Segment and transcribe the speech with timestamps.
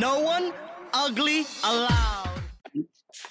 [0.00, 0.50] No one
[0.94, 2.40] ugly allowed.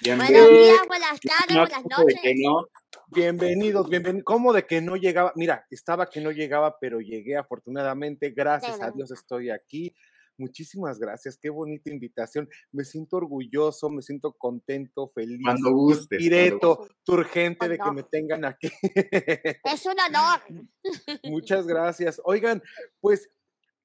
[0.04, 2.20] Buenos días, buenas tardes, No, buenas ¿cómo de noches.
[2.22, 2.68] que no?
[3.08, 4.24] Bienvenidos, bienvenidos.
[4.24, 5.32] ¿Cómo de que no llegaba?
[5.34, 8.30] Mira, estaba que no llegaba, pero llegué afortunadamente.
[8.30, 8.92] Gracias a.
[8.92, 9.92] Dios estoy aquí.
[10.38, 11.36] Muchísimas gracias.
[11.36, 12.48] Qué bonita invitación.
[12.70, 15.40] Me siento orgulloso, me siento contento, feliz.
[15.42, 16.20] Cuando gustes.
[16.20, 18.70] Direto, cuando urgente de que me tengan aquí.
[18.84, 20.40] Es un honor.
[21.24, 22.20] Muchas gracias.
[22.24, 22.62] Oigan,
[23.00, 23.28] pues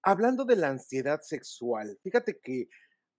[0.05, 2.69] hablando de la ansiedad sexual, fíjate que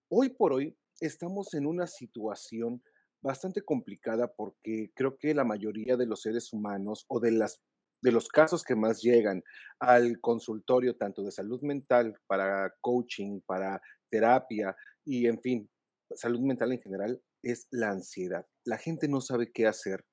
[0.09, 2.83] hoy por hoy estamos en una situación
[3.20, 7.61] bastante complicada porque creo que la mayoría de los seres humanos o de las
[8.03, 9.42] de los casos que más llegan
[9.81, 15.69] al consultorio tanto de salud mental para coaching, para terapia y en fin,
[16.14, 18.47] salud mental en general es la ansiedad.
[18.64, 20.05] La gente no sabe qué hacer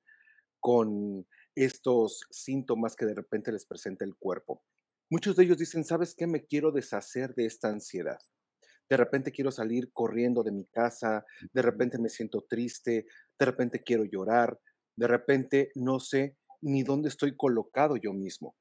[0.58, 4.64] con estos síntomas que de repente les presenta el cuerpo.
[5.10, 6.26] Muchos de ellos dicen, ¿sabes qué?
[6.26, 8.18] Me quiero deshacer de esta ansiedad.
[8.88, 13.06] De repente quiero salir corriendo de mi casa, de repente me siento triste,
[13.38, 14.58] de repente quiero llorar,
[14.96, 18.56] de repente no sé ni dónde estoy colocado yo mismo.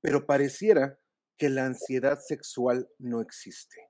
[0.00, 0.98] Pero pareciera
[1.36, 3.88] que la ansiedad sexual no existe.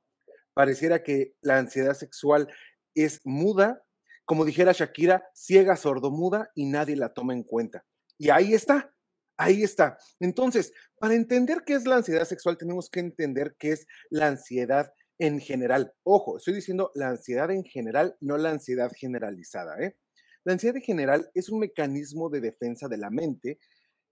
[0.55, 2.49] Pareciera que la ansiedad sexual
[2.95, 3.83] es muda,
[4.25, 7.85] como dijera Shakira, ciega, sordomuda y nadie la toma en cuenta.
[8.19, 8.93] Y ahí está,
[9.41, 9.99] ahí está.
[10.21, 14.93] Entonces, para entender qué es la ansiedad sexual, tenemos que entender qué es la ansiedad
[15.19, 15.95] en general.
[16.03, 19.83] Ojo, estoy diciendo la ansiedad en general, no la ansiedad generalizada.
[19.83, 19.97] ¿eh?
[20.45, 23.59] La ansiedad en general es un mecanismo de defensa de la mente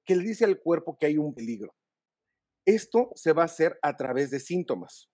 [0.06, 1.74] que le dice al cuerpo que hay un peligro.
[2.64, 5.10] Esto se va a hacer a través de síntomas.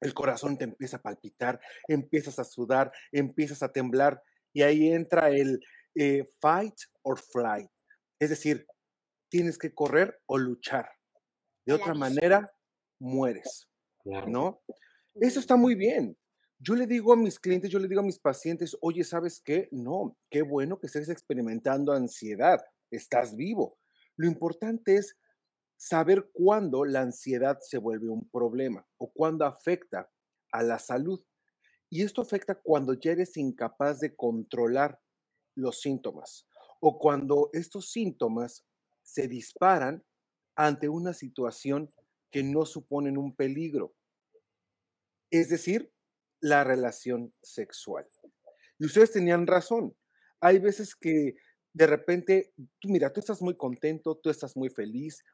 [0.00, 4.22] El corazón te empieza a palpitar, empiezas a sudar, empiezas a temblar
[4.52, 5.60] y ahí entra el
[5.96, 7.68] eh, fight or flight.
[8.20, 8.66] Es decir,
[9.32, 10.90] tienes que correr o luchar.
[11.64, 12.54] De otra manera,
[13.00, 13.66] mueres.
[14.26, 14.60] ¿no?
[15.14, 16.18] Eso está muy bien.
[16.58, 19.70] Yo le digo a mis clientes, yo le digo a mis pacientes, oye, ¿sabes qué?
[19.72, 22.60] No, qué bueno que estés experimentando ansiedad,
[22.90, 23.78] estás vivo.
[24.16, 25.16] Lo importante es
[25.78, 30.10] saber cuándo la ansiedad se vuelve un problema o cuándo afecta
[30.52, 31.24] a la salud.
[31.88, 35.00] Y esto afecta cuando ya eres incapaz de controlar
[35.54, 36.46] los síntomas
[36.80, 38.66] o cuando estos síntomas
[39.02, 40.04] se disparan
[40.56, 41.90] ante una situación
[42.30, 43.94] que no suponen un peligro.
[45.30, 45.92] Es decir,
[46.40, 48.06] la relación sexual.
[48.78, 49.96] Y ustedes tenían razón.
[50.40, 51.36] Hay veces que
[51.72, 55.24] de repente, tú mira, tú estás muy contento, tú estás muy feliz,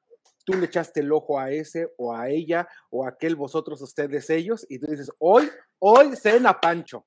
[0.45, 4.31] tú le echaste el ojo a ese o a ella o a aquel vosotros, ustedes,
[4.31, 5.49] ellos, y tú dices, hoy,
[5.79, 7.07] hoy cena Pancho,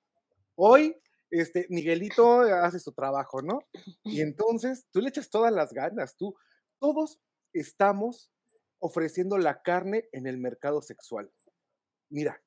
[0.56, 0.96] hoy,
[1.30, 3.60] este, Miguelito hace su trabajo, ¿no?
[4.04, 6.36] Y entonces tú le echas todas las ganas, tú,
[6.81, 7.22] todos
[7.53, 8.31] estamos
[8.80, 11.31] ofreciendo la carne en el mercado sexual.
[12.09, 12.42] Mira,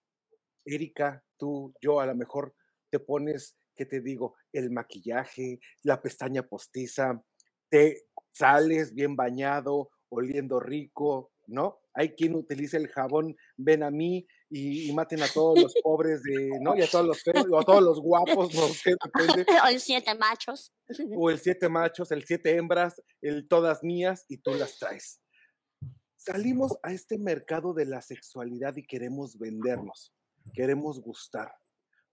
[0.65, 2.55] Erika, tú, yo a lo mejor
[2.91, 4.35] te pones, ¿qué te digo?
[4.53, 7.23] El maquillaje, la pestaña postiza,
[7.71, 11.79] te sales bien bañado, oliendo rico, ¿no?
[11.95, 16.23] Hay quien utiliza el jabón, ven a mí y, y maten a todos los pobres
[16.23, 16.77] de, ¿no?
[16.77, 19.47] Y a todos los feos, o a todos los guapos, no sé, depende.
[19.67, 20.73] Hoy siete machos.
[21.17, 25.21] O el siete machos, el siete hembras, el todas mías y tú las traes.
[26.17, 30.15] Salimos a este mercado de la sexualidad y queremos vendernos,
[30.55, 31.53] queremos gustar.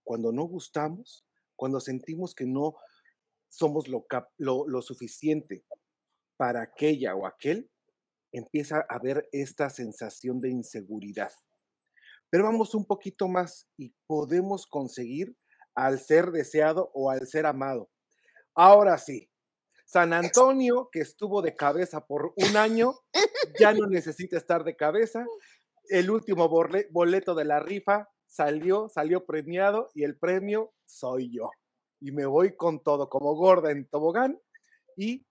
[0.04, 1.26] Cuando no gustamos,
[1.56, 2.76] cuando sentimos que no
[3.48, 4.06] somos lo,
[4.38, 5.64] lo, lo suficiente
[6.38, 7.70] para aquella o aquel,
[8.32, 11.32] empieza a haber esta sensación de inseguridad.
[12.32, 15.36] Pero vamos un poquito más y podemos conseguir
[15.76, 17.92] al ser deseado o al ser amado.
[18.56, 19.30] Ahora sí,
[19.86, 22.94] San Antonio, que estuvo de cabeza por un año,
[23.60, 25.26] ya no necesita estar de cabeza.
[25.90, 31.50] el último boleto de la rifa salió, salió premiado y el premio soy yo.
[32.00, 34.40] Y me voy con todo, como gorda en tobogán.
[34.96, 35.26] Y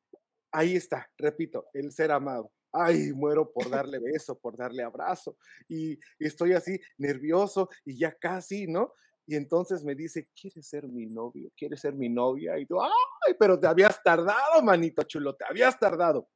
[0.53, 2.53] ahí está, repito, el ser amado.
[2.73, 5.37] Ay, muero por darle beso, por darle abrazo.
[5.69, 8.93] Y estoy así nervioso y ya casi, ¿no?
[9.27, 11.53] Y entonces me dice, ¿quieres ser mi novio?
[11.57, 12.59] ¿Quieres ser mi novia?
[12.59, 16.29] Y tú, ay, pero te habías tardado, manito chulo, te habías tardado.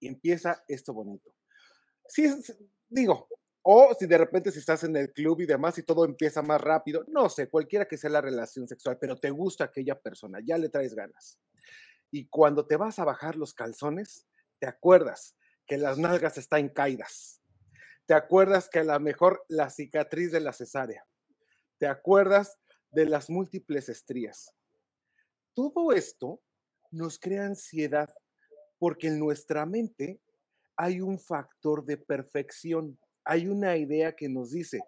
[0.00, 1.34] Y empieza esto bonito.
[2.06, 2.26] Sí,
[2.88, 3.28] digo,
[3.62, 6.60] o si de repente si estás en el club y demás y todo empieza más
[6.60, 10.56] rápido, no sé, cualquiera que sea la relación sexual, pero te gusta aquella persona, ya
[10.56, 11.38] le traes ganas.
[12.10, 14.26] Y cuando te vas a bajar los calzones,
[14.58, 17.40] te acuerdas que las nalgas están caídas.
[18.06, 21.06] Te acuerdas que a lo mejor la cicatriz de la cesárea.
[21.78, 22.58] Te acuerdas
[22.90, 24.54] de las múltiples estrías.
[25.54, 26.40] Todo esto
[26.90, 28.08] nos crea ansiedad
[28.78, 30.20] porque en nuestra mente
[30.76, 34.80] hay un factor de perfección hay una idea que nos dice,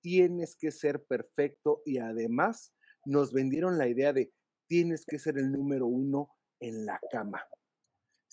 [0.00, 2.72] tienes que ser perfecto y además
[3.04, 4.32] nos vendieron la idea de,
[4.66, 7.44] tienes que ser el número uno en la cama.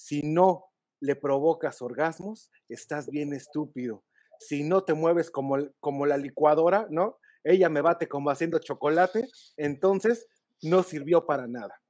[0.04, 0.66] Si no
[1.00, 4.04] le provocas orgasmos, estás bien estúpido.
[4.38, 7.20] Si no te mueves como, como la licuadora, ¿no?
[7.42, 10.28] Ella me bate como haciendo chocolate, entonces
[10.62, 11.82] no sirvió para nada.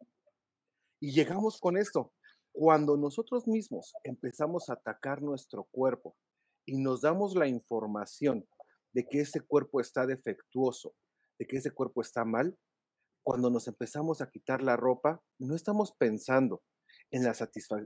[0.99, 2.13] Y llegamos con esto.
[2.51, 6.15] Cuando nosotros mismos empezamos a atacar nuestro cuerpo
[6.67, 8.47] y nos damos la información
[8.91, 10.93] de que ese cuerpo está defectuoso,
[11.39, 12.55] de que ese cuerpo está mal,
[13.23, 16.61] cuando nos empezamos a quitar la ropa, no estamos pensando
[17.13, 17.35] en la,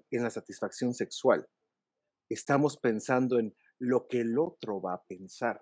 [0.10, 1.46] en la satisfacción sexual,
[2.30, 5.62] estamos pensando en lo que el otro va a pensar.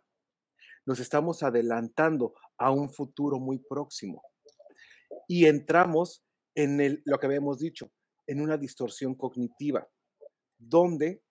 [0.85, 4.21] Nos estamos adelantando a un futuro muy próximo
[5.27, 6.23] y entramos
[6.53, 7.91] en lo que habíamos dicho,
[8.27, 9.89] en una distorsión cognitiva,
[10.59, 11.23] donde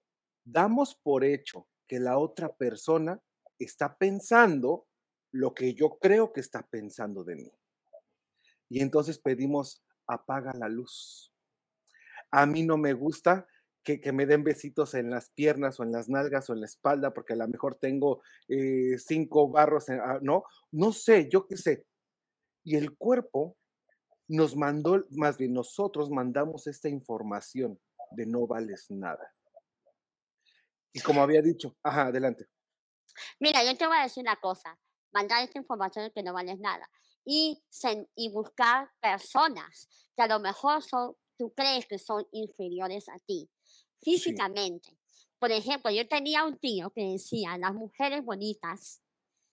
[0.44, 3.22] damos por hecho que la otra persona
[3.60, 4.88] está pensando
[5.30, 7.52] lo que yo creo que está pensando de mí.
[8.68, 11.33] Y entonces pedimos, apaga la luz.
[12.36, 13.46] A mí no me gusta
[13.84, 17.14] que, me den besitos en las piernas o en las nalgas o en la espalda,
[17.14, 20.42] porque a lo mejor tengo eh, cinco barros, ah, ¿no?
[20.72, 21.86] No sé, yo qué sé.
[22.64, 23.56] Y el cuerpo
[24.26, 27.78] nos mandó, más bien nosotros mandamos esta información
[28.10, 29.32] de no vales nada.
[30.92, 32.46] Y como había dicho, ajá, adelante.
[33.38, 34.76] Mira, yo te voy a decir una cosa,
[35.12, 36.90] mandar esta información que no vales nada
[37.24, 37.62] y,
[38.16, 43.48] y buscar personas que a lo mejor son, tú crees que son inferiores a ti
[44.02, 44.96] físicamente.
[45.38, 49.02] Por ejemplo, yo tenía un tío que decía, las mujeres bonitas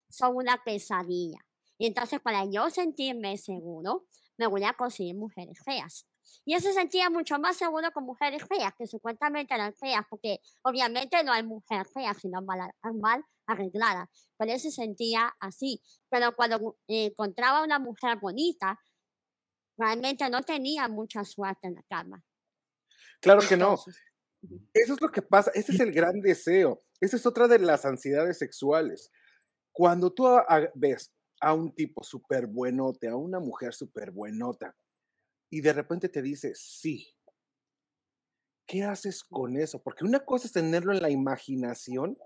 [0.09, 1.39] son una pesadilla.
[1.77, 4.05] Y entonces para yo sentirme seguro,
[4.37, 6.05] me voy a conseguir mujeres feas.
[6.45, 10.39] Y él se sentía mucho más seguro con mujeres feas, que supuestamente eran feas, porque
[10.63, 14.09] obviamente no hay mujer fea, sino mal, mal arreglada.
[14.37, 15.81] Pero él se sentía así.
[16.09, 18.79] Pero cuando encontraba una mujer bonita,
[19.81, 22.23] realmente no tenía mucha suerte en la cama.
[23.19, 23.75] Claro que no.
[24.73, 27.85] Eso es lo que pasa, ese es el gran deseo, esa es otra de las
[27.85, 29.11] ansiedades sexuales.
[29.71, 30.25] Cuando tú
[30.75, 34.75] ves a un tipo súper buenote, a una mujer súper buenota,
[35.51, 37.07] y de repente te dice, sí.
[38.65, 39.83] ¿Qué haces con eso?
[39.83, 42.17] Porque una cosa es tenerlo en la imaginación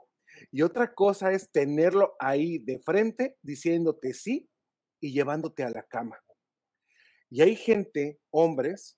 [0.52, 4.48] y otra cosa es tenerlo ahí de frente diciéndote sí
[5.02, 6.18] y llevándote a la cama.
[7.36, 8.98] Y hay gente, hombres,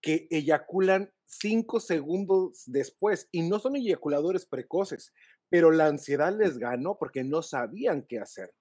[0.00, 5.12] que eyaculan cinco segundos después y no son eyaculadores precoces,
[5.48, 8.54] pero la ansiedad les ganó porque no sabían qué hacer.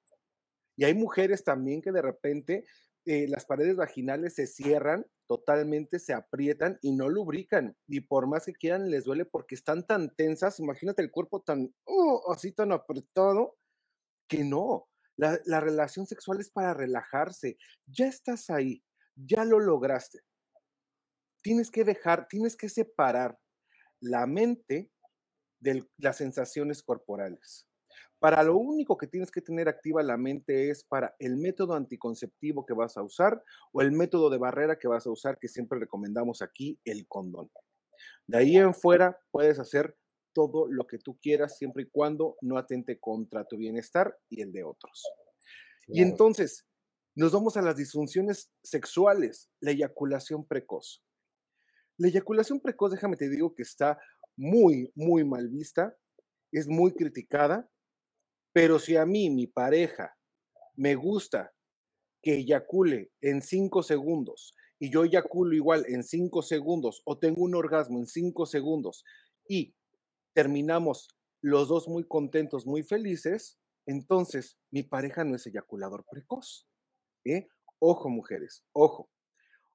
[0.75, 2.65] Y hay mujeres también que de repente
[3.05, 7.77] eh, las paredes vaginales se cierran totalmente, se aprietan y no lubrican.
[7.87, 10.59] Y por más que quieran, les duele porque están tan tensas.
[10.59, 13.59] Imagínate el cuerpo tan, uh, así tan apretado,
[14.27, 14.89] que no.
[15.17, 17.57] La, la relación sexual es para relajarse.
[17.85, 18.83] Ya estás ahí,
[19.17, 20.19] ya lo lograste.
[21.41, 23.37] Tienes que dejar, tienes que separar
[23.99, 24.91] la mente
[25.59, 27.67] de las sensaciones corporales.
[28.19, 32.65] Para lo único que tienes que tener activa la mente es para el método anticonceptivo
[32.65, 35.79] que vas a usar o el método de barrera que vas a usar, que siempre
[35.79, 37.51] recomendamos aquí, el condón.
[38.25, 39.95] De ahí en fuera puedes hacer
[40.33, 44.51] todo lo que tú quieras siempre y cuando no atente contra tu bienestar y el
[44.51, 45.03] de otros.
[45.87, 46.66] Y entonces
[47.17, 51.03] nos vamos a las disfunciones sexuales, la eyaculación precoz.
[51.97, 53.99] La eyaculación precoz, déjame te digo que está
[54.35, 55.97] muy, muy mal vista,
[56.51, 57.69] es muy criticada
[58.57, 60.17] pero si a mí, mi pareja,
[60.75, 61.53] me gusta
[62.23, 67.53] que eyacule en cinco segundos y yo eyaculo igual en cinco segundos o tengo un
[67.53, 69.05] orgasmo en cinco segundos
[69.47, 69.75] y
[70.33, 71.07] terminamos
[71.39, 76.67] los dos muy contentos, muy felices, entonces mi pareja no es eyaculador precoz.
[77.31, 77.49] ¿Eh?
[77.79, 79.09] Ojo, mujeres, ojo.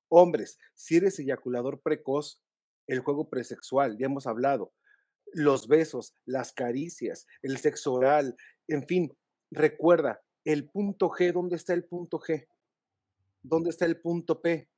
[0.09, 2.42] Hombres, si eres eyaculador precoz,
[2.87, 4.73] el juego presexual, ya hemos hablado,
[5.32, 8.37] los besos, las caricias, el sexo oral,
[8.68, 9.16] en fin,
[9.50, 12.47] recuerda, el punto G, ¿dónde está el punto G?
[13.42, 14.68] ¿Dónde está el punto P?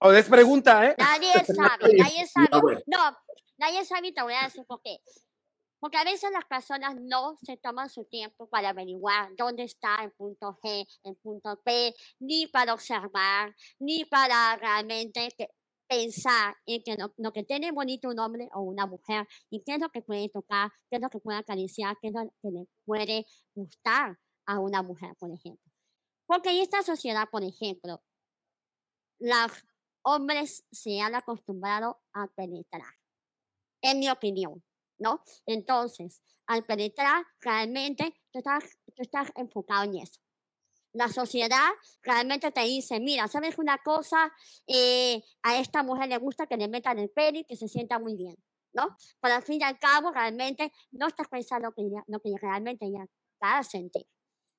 [0.00, 0.94] O es pregunta, ¿eh?
[0.98, 2.84] Nadie sabe, nadie sabe.
[2.86, 3.16] No,
[3.58, 4.98] nadie sabe y te voy a decir por qué.
[5.80, 10.12] Porque a veces las personas no se toman su tiempo para averiguar dónde está el
[10.12, 15.28] punto G, el punto P, ni para observar, ni para realmente
[15.88, 19.80] pensar en que lo, que tiene bonito un hombre o una mujer y qué es
[19.80, 22.66] lo que puede tocar, qué es lo que puede acariciar, qué es lo que le
[22.84, 25.72] puede gustar a una mujer, por ejemplo.
[26.26, 28.02] Porque en esta sociedad, por ejemplo,
[29.18, 29.52] los
[30.02, 32.94] hombres se han acostumbrado a penetrar,
[33.82, 34.62] en mi opinión.
[34.98, 35.22] ¿No?
[35.46, 38.64] Entonces, al penetrar, realmente tú estás,
[38.94, 40.20] tú estás enfocado en eso.
[40.92, 41.68] La sociedad
[42.02, 44.32] realmente te dice, mira, ¿sabes una cosa?
[44.66, 47.98] Eh, a esta mujer le gusta que le metan el pelo y que se sienta
[47.98, 48.36] muy bien,
[48.72, 48.96] ¿no?
[49.20, 53.06] Pero al fin y al cabo, realmente no estás pensando que lo que realmente ella
[53.42, 54.06] va a sentir.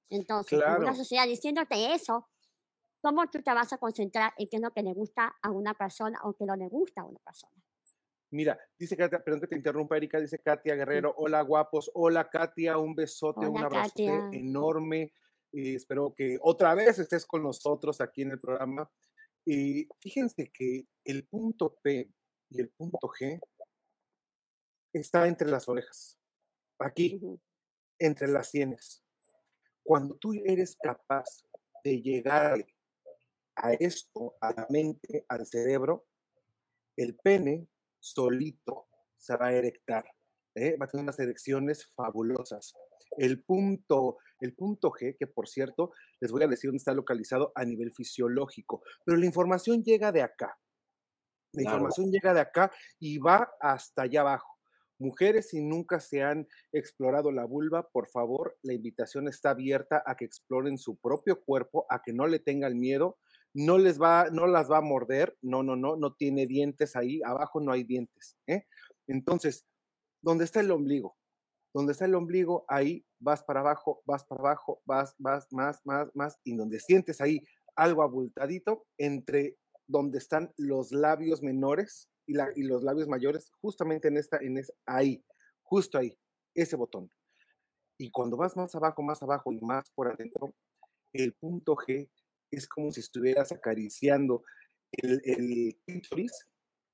[0.09, 2.29] Entonces, una sociedad diciéndote eso,
[3.01, 5.73] ¿cómo tú te vas a concentrar en qué es lo que le gusta a una
[5.73, 7.53] persona o qué no le gusta a una persona?
[8.31, 12.77] Mira, dice Katia, perdón que te interrumpa, Erika, dice Katia Guerrero, hola guapos, hola Katia,
[12.77, 15.13] un besote, un abrazo enorme.
[15.51, 18.89] Y espero que otra vez estés con nosotros aquí en el programa.
[19.45, 22.11] Y fíjense que el punto P
[22.49, 23.39] y el punto G
[24.93, 26.19] está entre las orejas,
[26.77, 27.19] aquí,
[27.97, 29.03] entre las sienes.
[29.81, 31.43] Cuando tú eres capaz
[31.83, 32.63] de llegar
[33.55, 36.05] a esto, a la mente, al cerebro,
[36.95, 37.67] el pene
[37.99, 38.87] solito
[39.17, 40.05] se va a erectar.
[40.55, 40.77] ¿eh?
[40.79, 42.73] Va a tener unas erecciones fabulosas.
[43.17, 47.51] El punto, el punto G, que por cierto, les voy a decir dónde está localizado
[47.55, 50.57] a nivel fisiológico, pero la información llega de acá.
[51.53, 54.59] La información llega de acá y va hasta allá abajo.
[54.99, 60.15] Mujeres, si nunca se han explorado la vulva, por favor, la invitación está abierta a
[60.15, 63.17] que exploren su propio cuerpo, a que no le tengan miedo,
[63.53, 67.21] no les va, no las va a morder, no, no, no, no tiene dientes ahí,
[67.23, 68.37] abajo no hay dientes.
[68.47, 68.65] ¿eh?
[69.07, 69.65] Entonces,
[70.21, 71.17] ¿dónde está el ombligo?
[71.73, 76.09] Donde está el ombligo, ahí vas para abajo, vas para abajo, vas, vas, más, más,
[76.15, 77.43] más, y donde sientes ahí
[77.75, 84.07] algo abultadito, entre donde están los labios menores y, la, y los labios mayores, justamente
[84.07, 85.23] en esta, en esa, ahí,
[85.63, 86.17] justo ahí,
[86.53, 87.11] ese botón.
[87.97, 90.53] Y cuando vas más abajo, más abajo y más por adentro,
[91.13, 92.09] el punto G
[92.51, 94.43] es como si estuvieras acariciando
[94.91, 95.77] el, el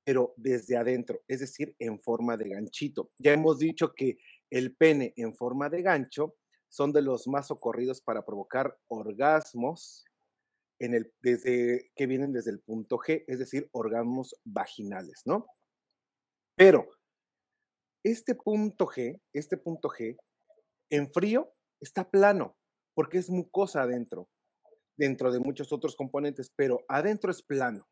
[0.03, 3.11] pero desde adentro, es decir, en forma de ganchito.
[3.17, 4.17] Ya hemos dicho que
[4.51, 6.35] el pene en forma de gancho
[6.69, 10.05] son de los más socorridos para provocar orgasmos
[10.79, 15.47] en el, desde, que vienen desde el punto G, es decir, orgasmos vaginales, ¿no?
[16.55, 16.87] Pero
[18.03, 20.17] este punto G, este punto G,
[20.91, 22.57] en frío está plano,
[22.93, 24.29] porque es mucosa adentro
[24.97, 27.87] dentro de muchos otros componentes, pero adentro es plano.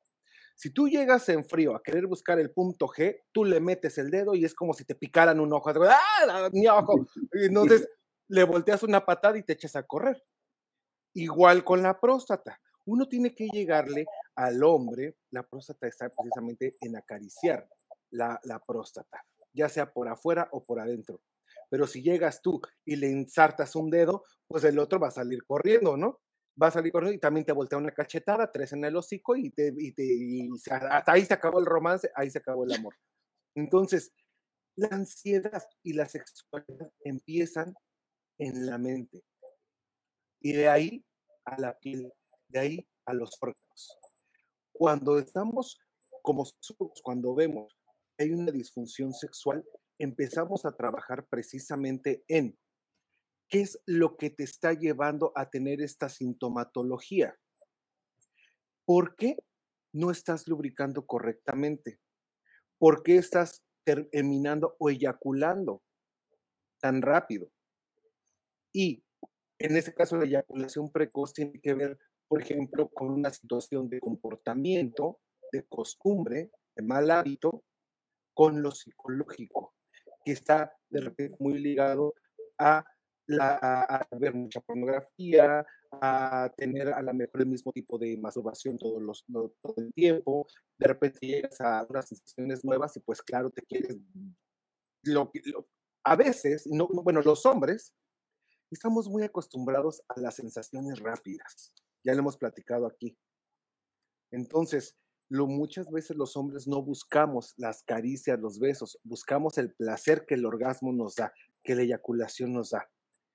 [0.56, 4.12] Si tú llegas en frío a querer buscar el punto G, tú le metes el
[4.12, 5.72] dedo y es como si te picaran un ojo.
[5.90, 7.08] ¡Ah, mi ojo!
[7.32, 7.88] Entonces
[8.28, 10.24] le volteas una patada y te echas a correr.
[11.16, 12.60] Igual con la próstata.
[12.86, 14.06] Uno tiene que llegarle
[14.36, 17.68] al hombre, la próstata está precisamente en acariciar
[18.12, 21.22] la, la próstata, ya sea por afuera o por adentro.
[21.70, 25.46] Pero si llegas tú y le ensartas un dedo, pues el otro va a salir
[25.46, 26.20] corriendo, ¿no?
[26.62, 29.50] Va a salir corriendo y también te voltea una cachetada, tres en el hocico y,
[29.50, 32.96] te, y, te, hasta ahí se acabó el romance, ahí se acabó el amor.
[33.56, 34.14] Entonces,
[34.76, 37.74] la ansiedad y la sexualidad empiezan
[38.40, 39.24] en la mente
[40.42, 41.06] y de ahí
[41.46, 42.12] a la piel,
[42.48, 44.00] de ahí a los órganos.
[44.72, 45.80] Cuando estamos
[46.22, 46.46] como
[47.04, 47.78] cuando vemos
[48.18, 49.64] que hay una disfunción sexual,
[50.00, 52.58] empezamos a trabajar precisamente en
[53.54, 57.38] ¿Qué es lo que te está llevando a tener esta sintomatología?
[58.84, 59.38] ¿Por qué
[59.94, 62.00] no estás lubricando correctamente?
[62.80, 65.84] ¿Por qué estás terminando o eyaculando
[66.82, 67.52] tan rápido?
[68.72, 69.04] Y
[69.60, 74.00] en este caso, la eyaculación precoz tiene que ver, por ejemplo, con una situación de
[74.00, 75.20] comportamiento,
[75.52, 77.64] de costumbre, de mal hábito,
[78.34, 79.76] con lo psicológico,
[80.26, 82.16] que está de repente muy ligado
[82.58, 82.84] a
[83.40, 89.02] a, ver mucha pornografía, a tener a lo mejor el mismo tipo de masturbación todos
[89.02, 93.62] los, todo el tiempo, de repente llegas a unas sensaciones nuevas y pues claro, te
[93.62, 93.98] quieres,
[95.04, 95.32] lo,
[96.04, 97.94] a veces, no, bueno, los hombres
[98.72, 103.18] estamos muy acostumbrados a las sensaciones rápidas, ya lo hemos platicado aquí.
[104.32, 104.98] Entonces,
[105.30, 110.36] lo, muchas veces los hombres no buscamos las caricias, los besos, buscamos el placer que
[110.36, 112.90] el orgasmo nos da, que la eyaculación nos da.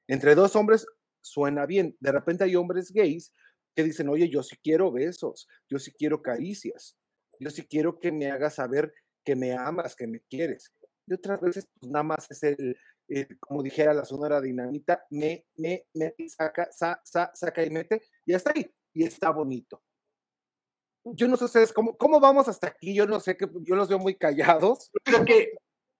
[0.08, 0.86] Entre dos hombres
[1.20, 1.96] suena bien.
[2.00, 3.32] De repente hay hombres gays
[3.76, 6.96] que dicen, oye, yo sí quiero besos, yo sí quiero caricias,
[7.38, 8.92] yo sí quiero que me hagas saber
[9.24, 10.72] que me amas, que me quieres.
[11.06, 12.76] Y otras veces, pues nada más es el,
[13.40, 18.70] como dijera la sonora dinamita, me, me, me, saca, saca y mete, y está ahí,
[18.92, 19.82] y está bonito.
[21.04, 22.94] Yo no sé ustedes, ¿cómo, ¿cómo vamos hasta aquí?
[22.94, 24.90] Yo no sé, que yo los veo muy callados.
[25.04, 25.52] Creo que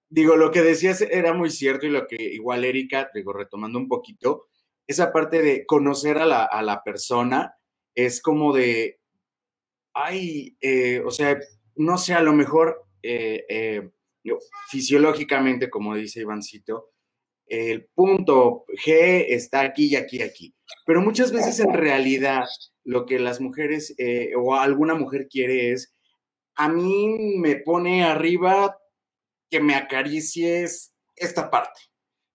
[0.09, 3.87] digo, lo que decías era muy cierto y lo que igual Erika, digo, retomando un
[3.87, 4.47] poquito,
[4.87, 7.55] esa parte de conocer a la, a la persona
[7.93, 8.99] es como de,
[9.93, 11.37] ay, eh, o sea,
[11.75, 13.89] no sé, a lo mejor eh, eh,
[14.69, 16.91] fisiológicamente, como dice Ivancito,
[17.45, 20.55] el punto G está aquí y aquí y aquí.
[20.85, 22.45] Pero muchas veces en realidad
[22.83, 23.95] lo que las mujeres
[24.37, 25.95] o alguna mujer quiere es,
[26.55, 28.78] a mí me pone arriba
[29.49, 31.79] que me acaricies esta parte,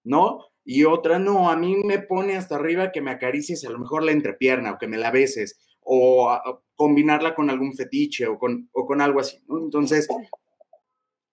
[0.02, 0.46] ¿no?
[0.64, 4.02] Y otra, no, a mí me pone hasta arriba que me acaricies a lo mejor
[4.02, 8.86] la entrepierna o que me la beses o combinarla con algún fetiche o con, o
[8.86, 9.58] con algo así, ¿no?
[9.58, 10.08] Entonces,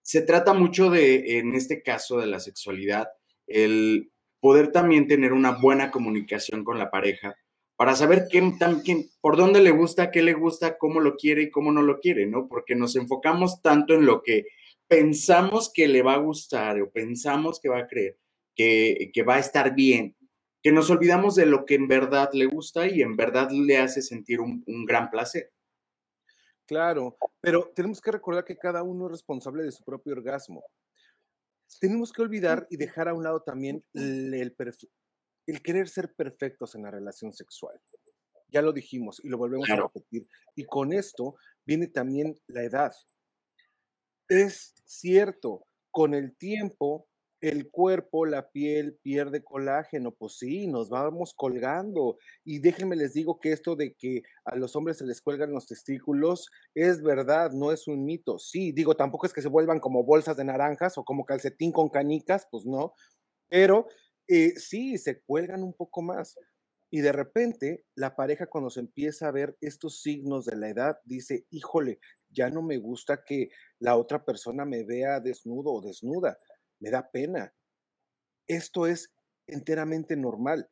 [0.02, 3.08] se trata mucho de, en este caso de la sexualidad,
[3.46, 7.36] el poder también tener una buena comunicación con la pareja
[7.76, 11.50] para saber quién, quién, por dónde le gusta, qué le gusta, cómo lo quiere y
[11.50, 12.48] cómo no lo quiere, ¿no?
[12.48, 14.44] Porque nos enfocamos tanto en lo que
[14.92, 18.18] pensamos que le va a gustar o pensamos que va a creer,
[18.54, 20.14] que, que va a estar bien,
[20.62, 24.02] que nos olvidamos de lo que en verdad le gusta y en verdad le hace
[24.02, 25.50] sentir un, un gran placer.
[26.66, 30.62] Claro, pero tenemos que recordar que cada uno es responsable de su propio orgasmo.
[31.80, 34.54] Tenemos que olvidar y dejar a un lado también el, el,
[35.46, 37.80] el querer ser perfectos en la relación sexual.
[38.48, 40.28] Ya lo dijimos y lo volvemos a repetir.
[40.54, 42.92] Y con esto viene también la edad.
[44.28, 47.08] Es cierto, con el tiempo
[47.42, 52.16] el cuerpo, la piel pierde colágeno, pues sí, nos vamos colgando.
[52.44, 55.66] Y déjenme les digo que esto de que a los hombres se les cuelgan los
[55.66, 58.38] testículos es verdad, no es un mito.
[58.38, 61.88] Sí, digo, tampoco es que se vuelvan como bolsas de naranjas o como calcetín con
[61.88, 62.94] canicas, pues no,
[63.48, 63.88] pero
[64.28, 66.38] eh, sí, se cuelgan un poco más.
[66.94, 71.00] Y de repente, la pareja cuando se empieza a ver estos signos de la edad,
[71.04, 76.36] dice, híjole, ya no me gusta que la otra persona me vea desnudo o desnuda,
[76.80, 77.54] me da pena.
[78.46, 79.10] Esto es
[79.46, 80.68] enteramente normal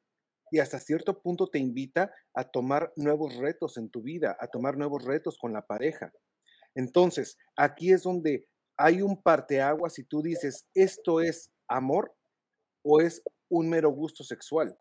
[0.51, 4.77] y hasta cierto punto te invita a tomar nuevos retos en tu vida, a tomar
[4.77, 6.13] nuevos retos con la pareja.
[6.75, 12.15] Entonces, aquí es donde hay un parteaguas y tú dices, ¿esto es amor
[12.83, 14.77] o es un mero gusto sexual?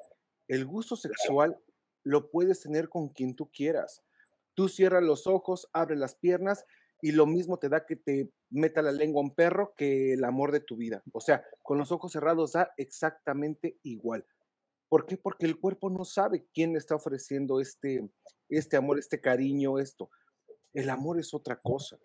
[0.49, 1.57] El gusto sexual
[2.03, 4.03] lo puedes tener con quien tú quieras.
[4.55, 6.65] Tú cierras los ojos, abres las piernas
[7.01, 10.51] y lo mismo te da que te meta la lengua un perro que el amor
[10.51, 11.03] de tu vida.
[11.13, 14.25] O sea, con los ojos cerrados da exactamente igual.
[14.89, 15.17] ¿Por qué?
[15.17, 18.09] Porque el cuerpo no sabe quién está ofreciendo este,
[18.49, 20.09] este amor, este cariño, esto.
[20.73, 21.99] El amor es otra cosa.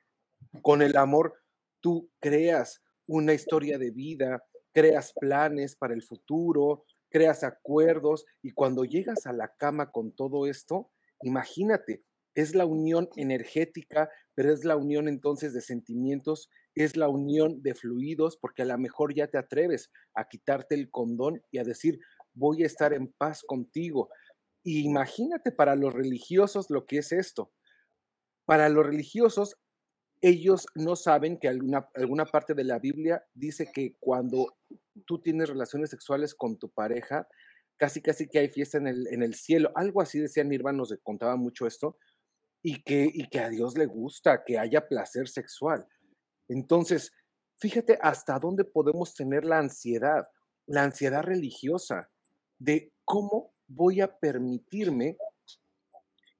[0.60, 1.34] Con el amor
[1.80, 8.84] tú creas una historia de vida, creas planes para el futuro, creas acuerdos y cuando
[8.84, 10.90] llegas a la cama con todo esto,
[11.22, 12.02] imagínate,
[12.34, 17.74] es la unión energética, pero es la unión entonces de sentimientos, es la unión de
[17.74, 22.00] fluidos, porque a lo mejor ya te atreves a quitarte el condón y a decir,
[22.32, 24.08] voy a estar en paz contigo.
[24.64, 27.52] imagínate para los religiosos lo que es esto.
[28.44, 29.56] Para los religiosos,
[30.26, 34.56] ellos no saben que alguna, alguna parte de la Biblia dice que cuando
[35.04, 37.28] tú tienes relaciones sexuales con tu pareja,
[37.76, 39.70] casi casi que hay fiesta en el, en el cielo.
[39.74, 41.98] Algo así decía Nirvana, nos contaba mucho esto,
[42.62, 45.86] y que, y que a Dios le gusta que haya placer sexual.
[46.48, 47.12] Entonces,
[47.58, 50.26] fíjate hasta dónde podemos tener la ansiedad,
[50.64, 52.10] la ansiedad religiosa,
[52.58, 55.18] de cómo voy a permitirme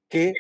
[0.08, 0.32] que,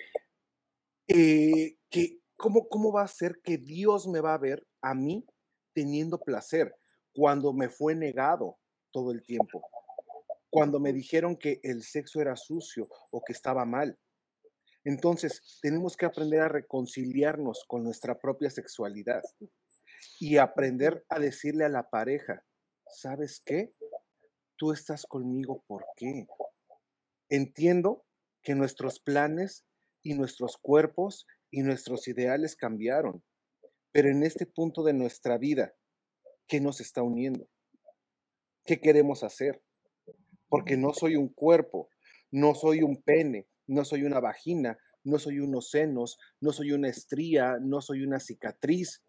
[1.08, 5.24] eh, que cómo, cómo va a ser que Dios me va a ver a mí
[5.72, 6.76] teniendo placer
[7.14, 8.58] cuando me fue negado
[8.90, 9.66] todo el tiempo,
[10.50, 13.98] cuando me dijeron que el sexo era sucio o que estaba mal.
[14.84, 19.22] Entonces, tenemos que aprender a reconciliarnos con nuestra propia sexualidad
[20.20, 22.44] y aprender a decirle a la pareja,
[22.86, 23.72] ¿sabes qué?
[24.58, 26.26] tú estás conmigo, ¿por qué?
[27.30, 28.04] Entiendo
[28.42, 29.64] que nuestros planes
[30.02, 33.22] y nuestros cuerpos y nuestros ideales cambiaron,
[33.92, 35.72] pero en este punto de nuestra vida,
[36.48, 37.48] ¿qué nos está uniendo?
[38.64, 39.62] ¿Qué queremos hacer?
[40.48, 41.90] Porque no soy un cuerpo,
[42.32, 46.88] no soy un pene, no soy una vagina, no soy unos senos, no soy una
[46.88, 49.04] estría, no soy una cicatriz,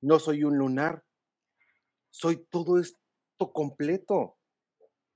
[0.00, 1.04] no soy un lunar.
[2.10, 4.36] Soy todo esto completo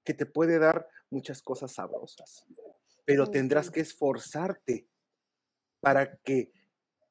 [0.04, 2.46] que te puede dar muchas cosas sabrosas,
[3.04, 4.86] pero tendrás que esforzarte
[5.84, 6.50] para que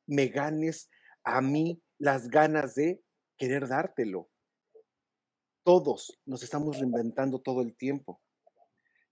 [0.08, 0.90] me ganes
[1.24, 3.04] a mí las ganas de
[3.38, 4.32] querer dártelo.
[5.64, 8.20] Todos nos estamos reinventando todo el tiempo.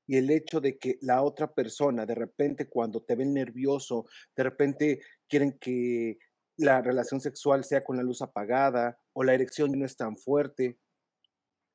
[0.08, 4.43] Y el hecho de que la otra persona, de repente, cuando te ven nervioso, de
[4.43, 6.17] repente quieren que
[6.58, 10.80] la relación sexual sea con la luz apagada o la erección no es tan fuerte,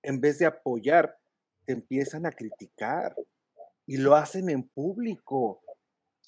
[0.02, 1.16] en vez de apoyar,
[1.64, 3.14] te empiezan a criticar
[3.86, 5.62] y lo hacen en público.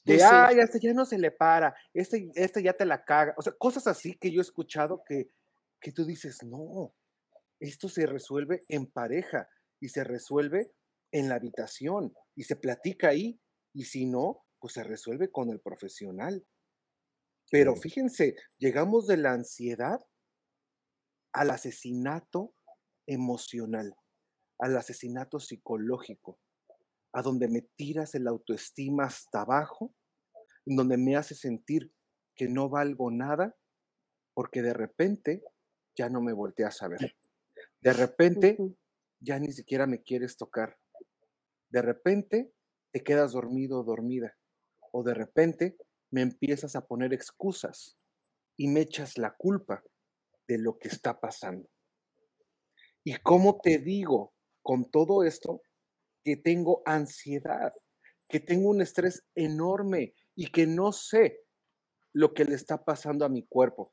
[0.08, 0.28] De, Pues sí.
[0.30, 3.34] ay, este ya no se le para, este, este ya te la caga.
[3.36, 5.30] O sea, cosas así que yo he escuchado que,
[5.80, 6.94] que tú dices, no,
[7.60, 9.48] esto se resuelve en pareja
[9.80, 10.72] y se resuelve
[11.12, 13.40] en la habitación y se platica ahí.
[13.74, 16.46] Y si no, pues se resuelve con el profesional.
[17.50, 20.00] Pero fíjense, llegamos de la ansiedad
[21.32, 22.54] al asesinato
[23.06, 23.94] emocional,
[24.58, 26.38] al asesinato psicológico,
[27.12, 29.94] a donde me tiras el autoestima hasta abajo,
[30.68, 31.90] en donde me hace sentir
[32.36, 33.56] que no valgo nada,
[34.34, 35.42] porque de repente
[35.96, 37.16] ya no me volteas a ver.
[37.80, 38.58] De repente
[39.18, 40.78] ya ni siquiera me quieres tocar.
[41.70, 42.52] De repente
[42.92, 44.36] te quedas dormido o dormida.
[44.92, 45.78] O de repente
[46.10, 47.98] me empiezas a poner excusas
[48.56, 49.82] y me echas la culpa
[50.46, 51.68] de lo que está pasando.
[53.04, 55.62] ¿Y cómo te digo con todo esto
[56.22, 57.72] que tengo ansiedad,
[58.28, 61.40] que tengo un estrés enorme y que no sé
[62.12, 63.92] lo que le está pasando a mi cuerpo?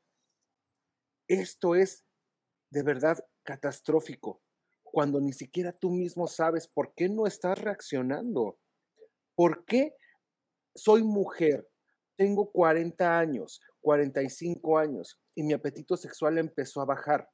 [1.26, 2.04] Esto es
[2.70, 4.40] de verdad catastrófico
[4.84, 8.60] cuando ni siquiera tú mismo sabes por qué no estás reaccionando.
[9.34, 9.96] ¿Por qué
[10.72, 11.68] soy mujer?
[12.16, 17.28] Tengo 40 años, 45 años y mi apetito sexual empezó a bajar.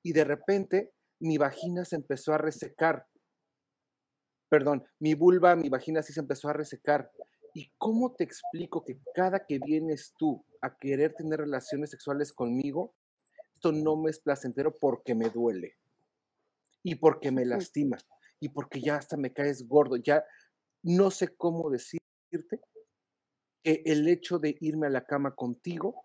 [0.00, 3.08] Y de repente mi vagina se empezó a resecar.
[4.48, 7.10] Perdón, mi vulva, mi vagina sí se empezó a resecar.
[7.56, 12.96] ¿Y cómo te explico que cada que vienes tú a querer tener relaciones sexuales conmigo,
[13.54, 15.78] esto no me es placentero porque me duele
[16.82, 17.96] y porque me lastima
[18.40, 20.24] y porque ya hasta me caes gordo, ya
[20.82, 22.60] no sé cómo decirte
[23.62, 26.02] que el hecho de irme a la cama contigo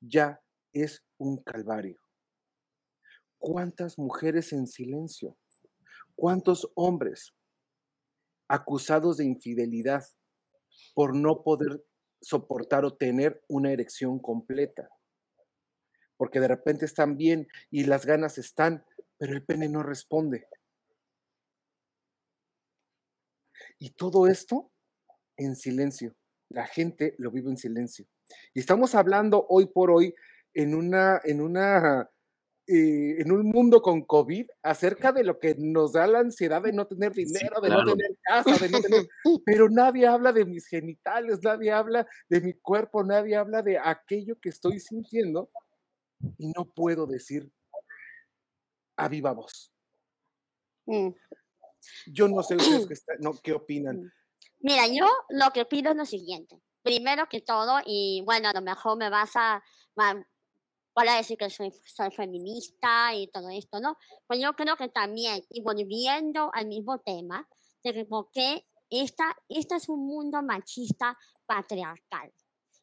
[0.00, 0.42] ya
[0.74, 1.98] es un calvario.
[3.38, 5.38] ¿Cuántas mujeres en silencio?
[6.14, 7.34] ¿Cuántos hombres
[8.46, 10.04] acusados de infidelidad
[10.94, 11.84] por no poder
[12.20, 14.88] soportar o tener una erección completa?
[16.16, 18.84] Porque de repente están bien y las ganas están,
[19.18, 20.46] pero el pene no responde.
[23.78, 24.70] Y todo esto
[25.36, 26.14] en silencio.
[26.48, 28.06] La gente lo vive en silencio.
[28.52, 30.14] Y estamos hablando hoy por hoy
[30.54, 32.08] en una, en una,
[32.66, 36.72] eh, en un mundo con COVID acerca de lo que nos da la ansiedad de
[36.72, 39.06] no tener dinero, de no tener casa, de no tener,
[39.44, 44.40] pero nadie habla de mis genitales, nadie habla de mi cuerpo, nadie habla de aquello
[44.40, 45.50] que estoy sintiendo
[46.38, 47.50] y no puedo decir
[48.96, 49.70] a viva voz.
[50.86, 51.08] Mm.
[52.06, 54.10] Yo no sé ustedes qué, está- no, qué opinan.
[54.60, 56.58] Mira, yo lo que pido es lo siguiente.
[56.82, 59.62] Primero que todo, y bueno, a lo mejor me vas a,
[60.96, 61.70] va- van a decir que soy,
[62.14, 63.96] feminista y todo esto, ¿no?
[64.26, 67.48] Pues yo creo que también, y volviendo al mismo tema,
[67.82, 72.32] de que por qué esta, este es un mundo machista patriarcal.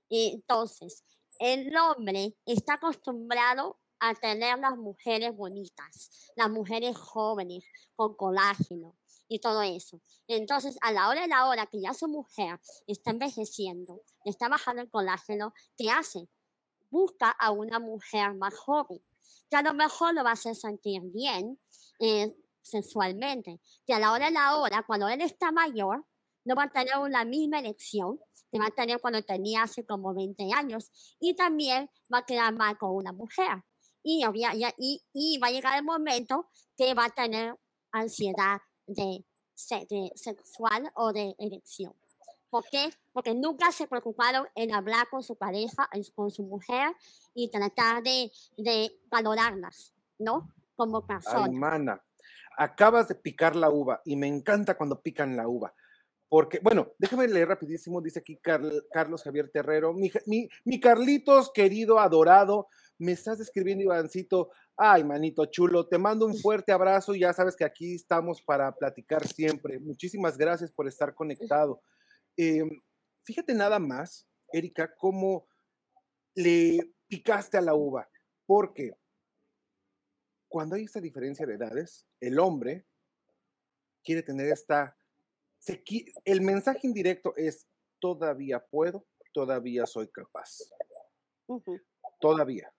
[0.09, 1.03] Entonces,
[1.39, 7.63] el hombre está acostumbrado a tener las mujeres bonitas, las mujeres jóvenes,
[7.95, 8.97] con colágeno
[9.27, 10.01] y todo eso.
[10.27, 14.81] Entonces, a la hora de la hora que ya su mujer está envejeciendo, está bajando
[14.81, 16.27] el colágeno, ¿qué hace?
[16.91, 19.01] Busca a una mujer más joven,
[19.49, 21.59] que a lo mejor lo va a hacer sentir bien
[21.99, 26.05] eh, sensualmente, que a la hora de la hora, cuando él está mayor,
[26.45, 28.19] no va a tener la misma elección
[28.51, 32.53] que va a tener cuando tenía hace como 20 años y también va a quedar
[32.53, 33.63] mal con una mujer.
[34.03, 34.23] Y,
[34.77, 37.55] y, y va a llegar el momento que va a tener
[37.91, 39.23] ansiedad de,
[39.89, 41.93] de sexual o de erección.
[42.51, 42.89] ¿Por qué?
[43.13, 46.93] Porque nunca se preocuparon en hablar con su pareja, con su mujer
[47.33, 50.53] y tratar de, de valorarlas, ¿no?
[50.75, 51.51] Como Ay, personas.
[51.53, 52.03] mana.
[52.57, 55.73] acabas de picar la uva y me encanta cuando pican la uva.
[56.27, 61.99] Porque, bueno, déjame leer rapidísimo, dice aquí Carlos Javier Terrero, mi, mi, mi, Carlitos, querido,
[61.99, 67.33] adorado, me estás escribiendo, Ivancito, ay, manito chulo, te mando un fuerte abrazo y ya
[67.33, 69.79] sabes que aquí estamos para platicar siempre.
[69.79, 71.81] Muchísimas gracias por estar conectado.
[72.37, 72.81] Em,
[73.23, 75.47] fíjate nada más, Erika, cómo
[76.35, 78.09] le picaste a la uva,
[78.45, 78.93] porque
[80.47, 82.85] cuando hay esta diferencia de edades, el hombre
[84.03, 84.97] quiere tener esta
[86.25, 87.67] el mensaje indirecto es,
[87.99, 90.57] todavía puedo, todavía soy capaz.
[92.19, 92.73] Todavía.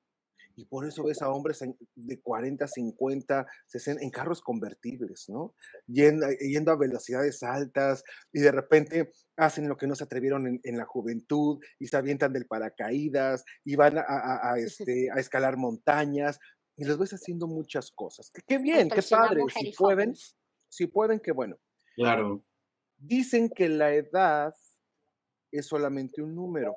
[0.56, 5.54] Y por eso ves a hombres de 40, 50, 60 en carros convertibles, ¿no?
[5.86, 10.84] Yendo, a velocidades altas y de repente hacen lo que no se atrevieron en, la
[10.84, 16.38] juventud y se avientan del paracaídas y van a, este, a escalar montañas
[16.76, 18.30] y los ves haciendo muchas cosas.
[18.46, 19.42] Qué bien, qué padre.
[19.54, 20.14] Si pueden,
[20.68, 21.56] si pueden, qué bueno.
[21.94, 22.44] Claro.
[22.96, 24.54] Dicen que la edad
[25.50, 26.74] es solamente un número.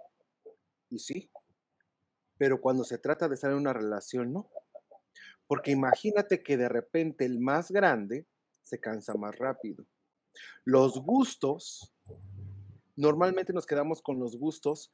[0.89, 1.29] Y sí,
[2.37, 4.49] pero cuando se trata de estar en una relación, no.
[5.47, 8.25] Porque imagínate que de repente el más grande
[8.63, 9.85] se cansa más rápido.
[10.63, 11.93] Los gustos,
[12.95, 14.91] normalmente nos quedamos con los gustos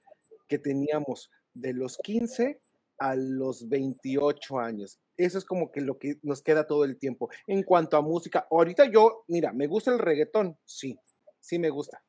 [0.47, 2.59] que teníamos de los 15
[2.99, 4.99] a los 28 años.
[5.17, 7.29] Eso es como que lo que nos queda todo el tiempo.
[7.47, 10.99] En cuanto a música, ahorita yo, mira, me gusta el reggaetón, sí,
[11.39, 12.03] sí me gusta.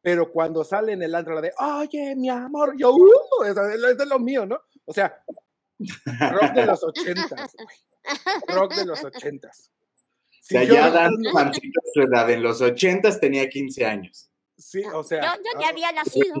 [0.00, 3.54] Pero cuando sale en el antro la de, oye, mi amor, yo, uh, es,
[3.98, 4.60] de lo mío, ¿no?
[4.84, 5.22] O sea,
[6.30, 7.56] rock de los ochentas.
[8.48, 9.72] rock de los ochentas.
[10.40, 11.12] Si o sea, ya Dan
[11.92, 14.30] su edad, en los ochentas tenía 15 años.
[14.56, 15.22] Sí, o sea.
[15.22, 16.34] Yo, yo ya había nacido.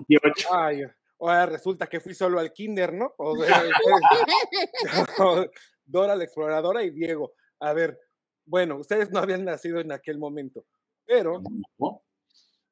[0.50, 0.82] Ay,
[1.20, 3.12] ahora resulta que fui solo al kinder, ¿no?
[3.18, 3.64] O sea,
[5.84, 7.32] Dora la exploradora y Diego.
[7.60, 7.98] A ver,
[8.44, 10.64] bueno, ustedes no habían nacido en aquel momento,
[11.04, 11.42] pero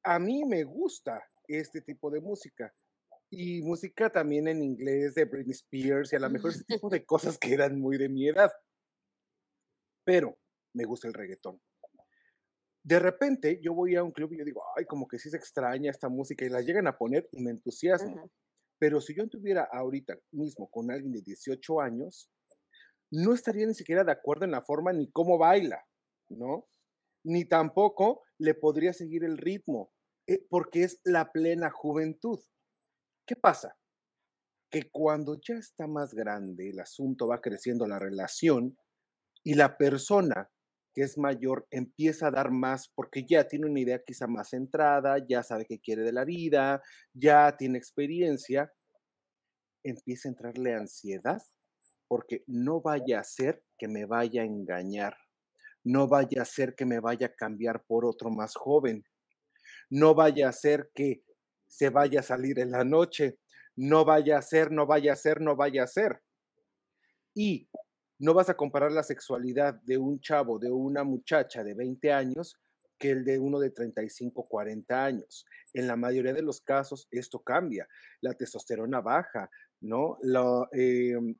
[0.06, 2.72] a mí me gusta este tipo de música.
[3.28, 7.04] Y música también en inglés de Britney Spears y a lo mejor ese tipo de
[7.04, 8.52] cosas que eran muy de mi edad.
[10.04, 10.38] Pero
[10.74, 11.60] me gusta el reggaetón.
[12.84, 15.36] De repente yo voy a un club y yo digo, ay, como que sí se
[15.36, 18.24] extraña esta música y la llegan a poner y me entusiasma.
[18.78, 22.30] Pero si yo estuviera ahorita mismo con alguien de 18 años,
[23.10, 25.84] no estaría ni siquiera de acuerdo en la forma ni cómo baila,
[26.28, 26.68] ¿no?
[27.24, 29.95] Ni tampoco le podría seguir el ritmo
[30.48, 32.40] porque es la plena juventud.
[33.26, 33.76] ¿Qué pasa?
[34.70, 38.76] Que cuando ya está más grande, el asunto va creciendo la relación
[39.44, 40.50] y la persona
[40.96, 45.18] que es mayor empieza a dar más porque ya tiene una idea quizá más centrada,
[45.28, 48.72] ya sabe qué quiere de la vida, ya tiene experiencia,
[49.84, 51.42] empieza a entrarle ansiedad
[52.08, 55.16] porque no vaya a ser que me vaya a engañar,
[55.84, 59.04] no vaya a ser que me vaya a cambiar por otro más joven,
[59.90, 61.22] no vaya a ser que
[61.66, 63.38] se vaya a salir en la noche,
[63.76, 66.20] no vaya a ser, no vaya a ser, no vaya a ser.
[67.34, 67.68] Y
[68.18, 72.58] no vas a comparar la sexualidad de un chavo, de una muchacha de 20 años,
[72.98, 75.44] que el de uno de 35, 40 años.
[75.74, 77.86] En la mayoría de los casos esto cambia.
[78.22, 80.16] La testosterona baja, ¿no?
[80.22, 80.66] La,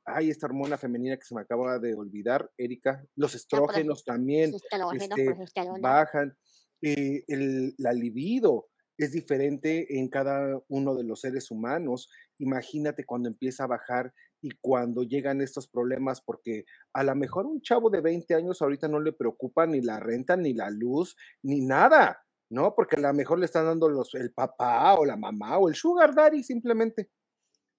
[0.05, 3.03] hay esta hormona femenina que se me acaba de olvidar, Erika.
[3.15, 5.35] Los estrógenos también este,
[5.81, 6.37] bajan
[6.81, 12.09] eh, el, la libido es diferente en cada uno de los seres humanos.
[12.39, 17.61] Imagínate cuando empieza a bajar y cuando llegan estos problemas, porque a lo mejor un
[17.61, 21.61] chavo de 20 años ahorita no le preocupa ni la renta, ni la luz, ni
[21.61, 22.73] nada, ¿no?
[22.75, 25.75] Porque a lo mejor le están dando los, el papá o la mamá o el
[25.75, 27.09] sugar daddy simplemente.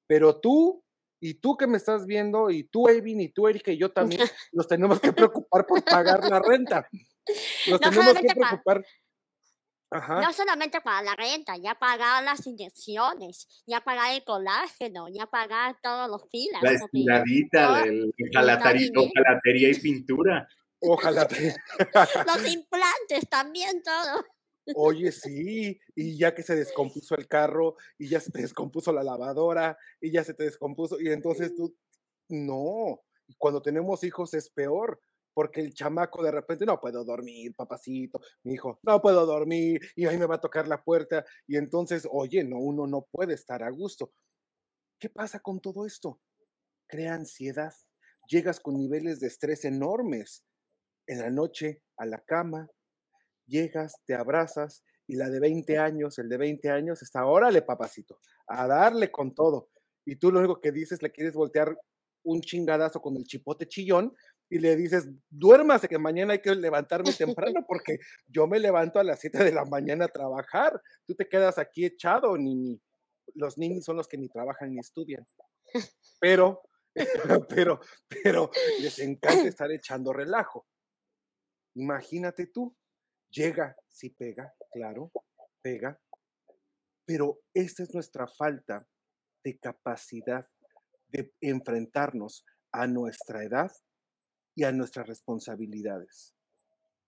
[0.07, 0.85] Pero tú
[1.21, 4.21] y tú que me estás viendo, y tú, Evin, y tú, Erika, y yo también,
[4.53, 6.89] nos tenemos que preocupar por pagar la renta.
[7.69, 8.85] Nos tenemos que preocupar.
[9.91, 15.79] No solamente para la renta, ya pagar las inyecciones, ya pagar el colágeno, ya pagar
[15.83, 16.63] todos los filas.
[16.63, 20.47] La estiradita, el jalatería y pintura.
[20.81, 21.27] Ojalá.
[22.27, 24.25] los implantes también, todo.
[24.75, 29.03] Oye, sí, y ya que se descompuso el carro, y ya se te descompuso la
[29.03, 31.75] lavadora, y ya se te descompuso, y entonces tú,
[32.29, 33.01] no,
[33.39, 35.01] cuando tenemos hijos es peor,
[35.39, 40.05] porque el chamaco de repente, no puedo dormir, papacito, mi hijo, no puedo dormir, y
[40.05, 43.63] ahí me va a tocar la puerta, y entonces, oye, no, uno no puede estar
[43.63, 44.13] a gusto.
[44.99, 46.21] ¿Qué pasa con todo esto?
[46.89, 47.73] Crea ansiedad,
[48.29, 50.45] llegas con niveles de estrés enormes.
[51.07, 52.69] En la noche, a la cama,
[53.47, 58.19] llegas, te abrazas y la de 20 años, el de 20 años está, órale, papacito,
[58.49, 59.71] a darle con todo.
[60.05, 61.79] Y tú lo único que dices, le quieres voltear
[62.25, 64.13] un chingadazo con el chipote chillón
[64.51, 69.05] y le dices, duérmase que mañana hay que levantarme temprano porque yo me levanto a
[69.05, 70.81] las 7 de la mañana a trabajar.
[71.07, 72.81] Tú te quedas aquí echado, ni,
[73.35, 75.27] los niños son los que ni trabajan ni estudian.
[76.19, 76.63] Pero,
[77.49, 80.67] pero, pero les encanta estar echando relajo.
[81.75, 82.75] Imagínate tú,
[83.31, 85.13] llega, sí pega, claro,
[85.63, 86.01] pega,
[87.05, 88.87] pero esta es nuestra falta
[89.45, 90.47] de capacidad
[91.09, 93.71] de enfrentarnos a nuestra edad
[94.59, 96.35] y a nuestras responsabilidades.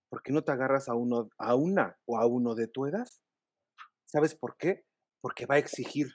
[0.07, 3.05] ¿Por qué no te agarras a, uno, a una o a uno de tu edad?
[4.05, 4.85] ¿Sabes por qué?
[5.19, 6.13] Porque va a exigir.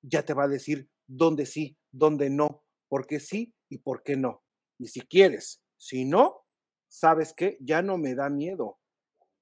[0.00, 4.16] Ya te va a decir dónde sí, dónde no, por qué sí y por qué
[4.16, 4.44] no.
[4.78, 6.44] Y si quieres, si no,
[6.88, 7.58] ¿sabes qué?
[7.60, 8.78] Ya no me da miedo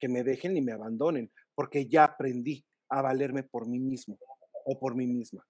[0.01, 4.19] que me dejen ni me abandonen, porque ya aprendí a valerme por mí mismo
[4.65, 5.47] o por mí misma.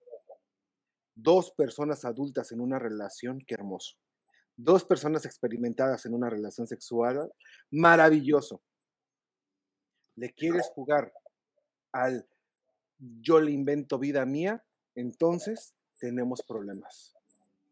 [1.15, 3.97] Dos personas adultas en una relación, qué hermoso
[4.59, 7.33] dos personas experimentadas en una relación sexual,
[7.71, 8.61] maravilloso.
[10.16, 11.12] ¿Le quieres jugar
[11.92, 12.29] al
[12.99, 14.64] yo le invento vida mía?
[14.97, 17.14] Entonces tenemos problemas.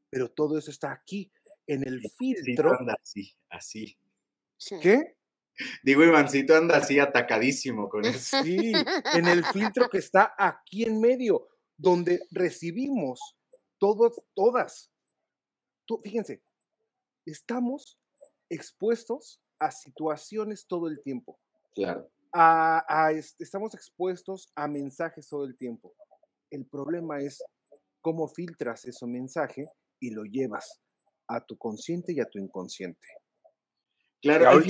[0.08, 1.30] Pero todo eso está aquí,
[1.66, 2.78] en el filtro.
[2.78, 3.98] anda así, así.
[4.80, 5.16] ¿Qué?
[5.82, 8.42] Digo, Ivancito anda así atacadísimo con eso.
[8.44, 8.72] Sí,
[9.14, 13.20] en el filtro que está aquí en medio, donde recibimos
[13.78, 14.92] todos, todas.
[16.04, 16.42] fíjense,
[17.26, 17.98] estamos
[18.48, 21.38] expuestos a situaciones todo el tiempo.
[21.74, 22.08] Claro.
[22.32, 25.94] A, estamos expuestos a mensajes todo el tiempo.
[26.50, 27.42] El problema es
[28.00, 29.68] cómo filtras ese mensaje
[30.00, 30.80] y lo llevas
[31.28, 33.06] a tu consciente y a tu inconsciente.
[34.22, 34.60] Claro,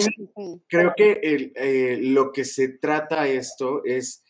[0.69, 4.23] creo que eh, lo que se trata esto es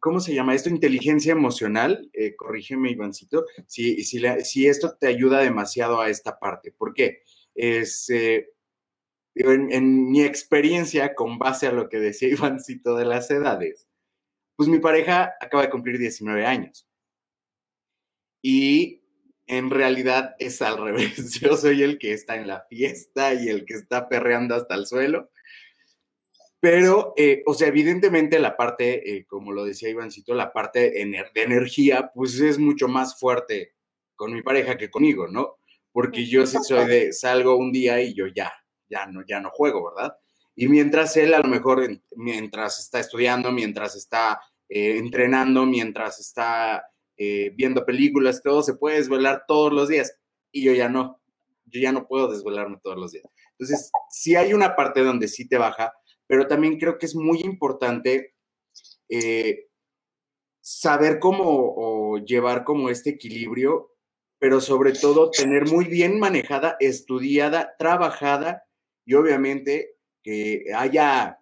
[0.00, 0.70] ¿cómo se llama esto?
[0.70, 2.08] Inteligencia emocional.
[2.12, 6.72] Eh, corrígeme, Ivancito, si, si, esto te ayuda demasiado a esta parte.
[6.72, 7.22] ¿Por qué?
[7.54, 8.50] Es, eh,
[9.34, 13.88] en, mi experiencia, con base a lo que decía Ivancito de las edades,
[14.56, 16.88] pues mi pareja acaba de cumplir 19 años.
[18.42, 19.02] Y
[19.46, 21.40] en realidad es al revés.
[21.40, 24.86] Yo soy el que está en la fiesta y el que está perreando hasta el
[24.86, 25.30] suelo.
[26.64, 31.42] Pero, eh, o sea, evidentemente la parte, eh, como lo decía Ivancito, la parte de
[31.42, 33.74] energía, pues es mucho más fuerte
[34.16, 35.58] con mi pareja que conmigo, ¿no?
[35.92, 38.50] Porque yo sí soy de, salgo un día y yo ya,
[38.88, 40.16] ya no, ya no juego, ¿verdad?
[40.56, 46.82] Y mientras él a lo mejor, mientras está estudiando, mientras está eh, entrenando, mientras está
[47.18, 50.16] viendo películas, todo se puede desvelar todos los días.
[50.50, 51.20] Y yo ya no,
[51.66, 53.26] yo ya no puedo desvelarme todos los días.
[53.58, 55.92] Entonces, si hay una parte donde sí te baja,
[56.26, 58.34] pero también creo que es muy importante
[59.08, 59.66] eh,
[60.60, 63.92] saber cómo llevar como este equilibrio,
[64.38, 68.64] pero sobre todo tener muy bien manejada, estudiada, trabajada
[69.04, 71.38] y obviamente que haya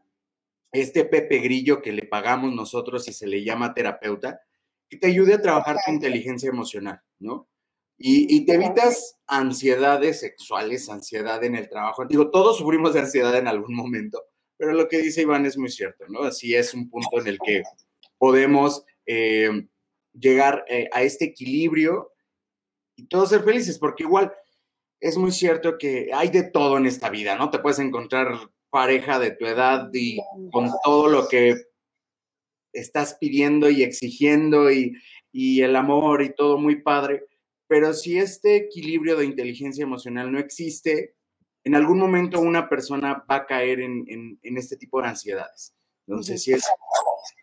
[0.73, 4.41] este Pepe Grillo que le pagamos nosotros y se le llama terapeuta,
[4.89, 7.49] que te ayude a trabajar tu inteligencia emocional, ¿no?
[7.99, 12.05] Y, y, te evitas ansiedades sexuales, ansiedad en el trabajo.
[12.05, 14.25] Digo, todos sufrimos de ansiedad en algún momento,
[14.63, 16.23] pero lo que dice Iván es muy cierto, ¿no?
[16.23, 17.65] Así es un punto en el que
[18.17, 19.67] podemos eh,
[20.13, 22.13] llegar eh, a este equilibrio
[22.95, 24.33] y todos ser felices, porque igual
[25.01, 27.51] es muy cierto que hay de todo en esta vida, ¿no?
[27.51, 30.21] Te puedes encontrar pareja de tu edad y
[30.53, 31.57] con todo lo que
[32.73, 34.93] estás pidiendo y exigiendo y,
[35.33, 37.25] y el amor y todo muy padre,
[37.67, 41.17] pero si este equilibrio de inteligencia emocional no existe,
[41.65, 45.75] en algún momento una persona va a caer en, este tipo de ansiedades.
[46.07, 46.65] Entonces, si es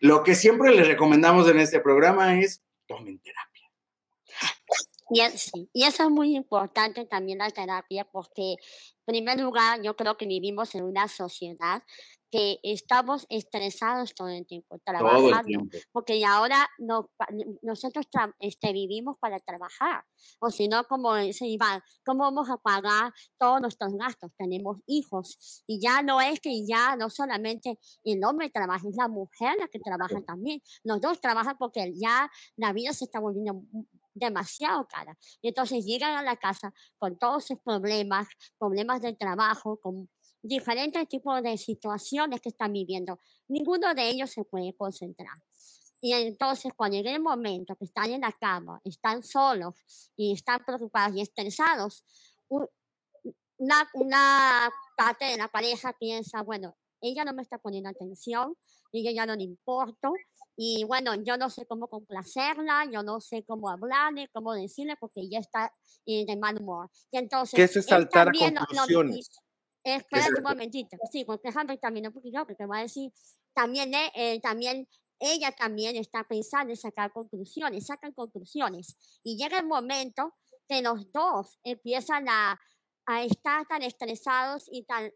[0.00, 3.70] lo que siempre les recomendamos en este programa es tomen terapia.
[5.12, 5.22] Y,
[5.72, 10.26] y eso es muy importante también la terapia porque, en primer lugar, yo creo que
[10.26, 11.82] vivimos en una sociedad
[12.30, 15.60] que estamos estresados todo el tiempo, trabajando,
[15.92, 17.10] porque ahora no,
[17.62, 18.06] nosotros
[18.38, 20.04] este, vivimos para trabajar,
[20.40, 24.30] o si no, como dice Iván, ¿cómo vamos a pagar todos nuestros gastos?
[24.36, 29.08] Tenemos hijos, y ya no es que ya no solamente el hombre trabaja, es la
[29.08, 33.62] mujer la que trabaja también, los dos trabajan porque ya la vida se está volviendo
[34.14, 35.16] demasiado cara.
[35.40, 38.28] Y entonces llegan a la casa con todos sus problemas,
[38.58, 40.08] problemas del trabajo, con
[40.42, 43.18] diferentes tipos de situaciones que están viviendo.
[43.48, 45.36] Ninguno de ellos se puede concentrar.
[46.00, 49.74] Y entonces, cuando llega el momento que están en la cama, están solos
[50.16, 52.04] y están preocupados y estresados,
[53.58, 58.56] una, una parte de la pareja piensa, bueno, ella no me está poniendo atención,
[58.92, 60.14] ella ya no le importo,
[60.56, 65.20] y bueno, yo no sé cómo complacerla, yo no sé cómo hablarle, cómo decirle, porque
[65.20, 65.72] ella está
[66.06, 66.90] eh, de mal humor.
[67.10, 69.30] Y entonces, eso es saltar a conclusiones.
[69.82, 70.96] Espérate un momentito.
[71.10, 73.12] Sí, porque déjame terminar un poquito, porque voy a decir,
[73.54, 79.20] también, eh, eh, también, ella también está pensando en sacar conclusiones, sacan conclusiones.
[79.22, 80.34] Y llega el momento
[80.68, 82.58] que los dos empiezan a,
[83.06, 85.10] a estar tan estresados y tan,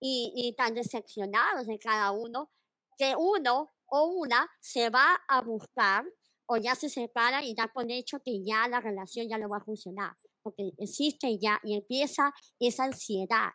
[0.00, 2.50] y, y tan decepcionados de cada uno,
[2.98, 6.04] que uno o una se va a buscar
[6.46, 9.58] o ya se separa y da por hecho que ya la relación ya no va
[9.58, 13.50] a funcionar, porque existe ya y empieza esa ansiedad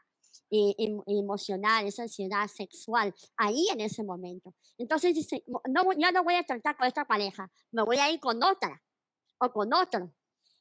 [0.49, 4.53] eh, em- emocional, esa ansiedad sexual, ahí en ese momento.
[4.77, 8.19] Entonces dice, "No- ya no voy a tratar con esta pareja, me voy a ir
[8.19, 8.81] con otra
[9.39, 10.13] o con otro.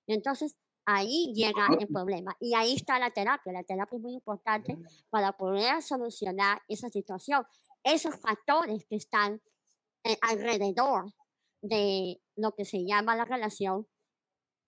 [0.07, 0.57] Y entonces
[0.87, 3.53] ahí llega el problema y ahí está la terapia.
[3.53, 4.77] La terapia es muy importante
[5.11, 7.45] para poder solucionar esa situación,
[7.85, 9.41] esos factores que están
[10.05, 11.13] eh, alrededor
[11.63, 13.87] de lo que se llama la relación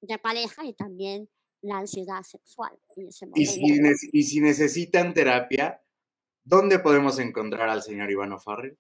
[0.01, 1.29] de pareja y también
[1.63, 5.83] la ansiedad sexual en ese Y si, nece- y si necesitan terapia,
[6.45, 8.79] ¿dónde podemos encontrar al señor Ivano Farrell?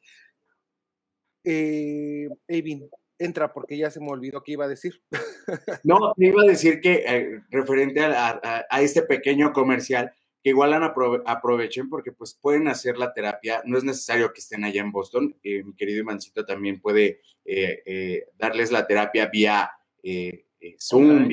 [1.43, 2.89] Eh, Evin,
[3.19, 5.01] entra porque ya se me olvidó qué iba a decir.
[5.83, 10.73] No, me iba a decir que eh, referente a, este pequeño comercial, que igual
[11.25, 15.35] aprovechen porque pues pueden hacer la terapia, no es necesario que estén allá en Boston,
[15.43, 17.19] eh, mi querido Ivancito también puede
[18.37, 19.69] darles la terapia vía
[20.63, 21.29] eh, Zoom,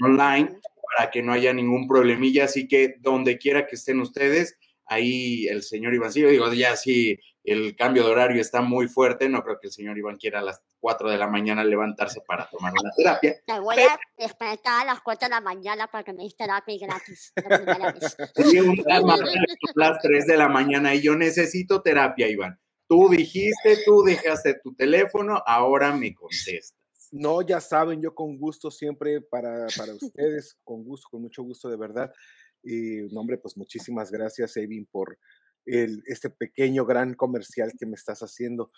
[0.00, 0.60] online,
[0.96, 5.62] para que no haya ningún problemilla, así que donde quiera que estén ustedes, ahí el
[5.62, 9.68] señor Ivancillo, digo, ya si el cambio de horario está muy fuerte, no creo que
[9.68, 13.36] el señor Iván quiera a las 4 de la mañana levantarse para tomar una terapia,
[13.46, 16.74] Te voy a despertar a las 4 de la mañana para que me des terapia
[16.74, 17.32] y gratis.
[17.36, 18.16] la vez.
[18.50, 18.82] Sí, un
[19.74, 22.58] las 3 de la mañana y yo necesito terapia, Iván.
[22.86, 26.74] Tú dijiste, tú dejaste tu teléfono, ahora me contestas.
[27.12, 31.68] No, ya saben, yo con gusto siempre para, para ustedes, con gusto, con mucho gusto,
[31.68, 32.12] de verdad.
[32.62, 35.18] Y, no, hombre, pues muchísimas gracias, Evin, por
[35.64, 38.70] el, este pequeño, gran comercial que me estás haciendo.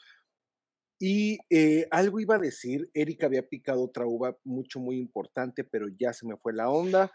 [1.02, 5.86] Y eh, algo iba a decir, Erika había picado otra uva mucho, muy importante, pero
[5.88, 7.10] ya se me fue la onda.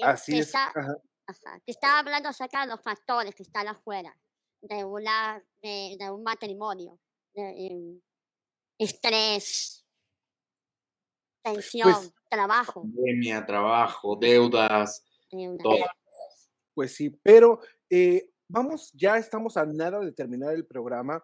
[0.00, 0.46] Así es.
[0.46, 0.96] está- ajá.
[1.26, 4.16] ajá, que estaba hablando acerca de los factores que están afuera
[4.62, 6.98] de, una, de, de un matrimonio.
[7.34, 8.00] de, em,
[8.80, 9.86] estrés,
[11.42, 11.94] tensión,
[12.28, 12.82] trabajo.
[12.82, 15.62] Pandemia, trabajo, deudas, deuda.
[15.62, 15.84] todo.
[16.74, 17.60] Pues sí, pero
[17.90, 21.22] eh, vamos, ya estamos a nada de terminar el programa,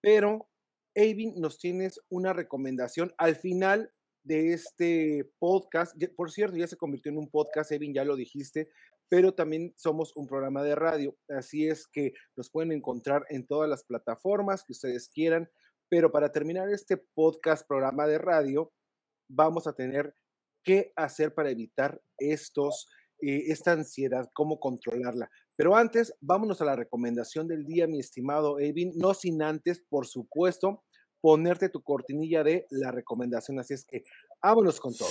[0.00, 0.48] pero
[0.94, 3.92] Avin, nos tienes una recomendación al final
[4.22, 5.96] de este podcast.
[6.14, 8.68] Por cierto, ya se convirtió en un podcast, Evin, ya lo dijiste,
[9.08, 11.16] pero también somos un programa de radio.
[11.28, 15.50] Así es que nos pueden encontrar en todas las plataformas que ustedes quieran.
[15.92, 18.72] Pero para terminar este podcast, programa de radio,
[19.28, 20.14] vamos a tener
[20.64, 22.88] qué hacer para evitar estos,
[23.20, 25.28] eh, esta ansiedad, cómo controlarla.
[25.54, 30.06] Pero antes, vámonos a la recomendación del día, mi estimado Evin, no sin antes, por
[30.06, 30.82] supuesto,
[31.20, 33.58] ponerte tu cortinilla de la recomendación.
[33.58, 34.02] Así es que
[34.42, 35.10] vámonos con todo.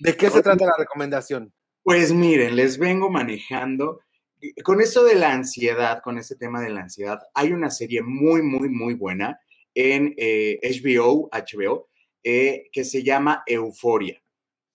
[0.00, 1.50] ¿De qué se trata la recomendación?
[1.82, 4.00] Pues miren, les vengo manejando.
[4.64, 8.42] Con esto de la ansiedad, con este tema de la ansiedad, hay una serie muy,
[8.42, 9.40] muy, muy buena
[9.74, 11.88] en eh, HBO, HBO,
[12.22, 14.22] eh, que se llama Euforia.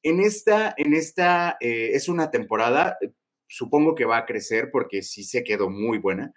[0.05, 2.95] En esta, en esta eh, es una temporada,
[3.47, 6.31] supongo que va a crecer porque sí se quedó muy buena,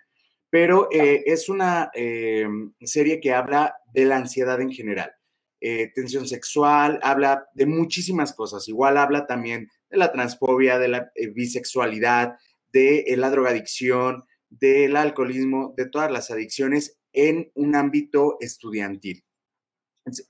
[0.48, 2.48] pero eh, es una eh,
[2.80, 5.12] serie que habla de la ansiedad en general.
[5.60, 8.66] Tensión sexual, habla de muchísimas cosas.
[8.68, 12.36] Igual habla también de la transfobia, de la bisexualidad,
[12.72, 19.24] de eh, la drogadicción, del alcoholismo, de todas las adicciones en un ámbito estudiantil.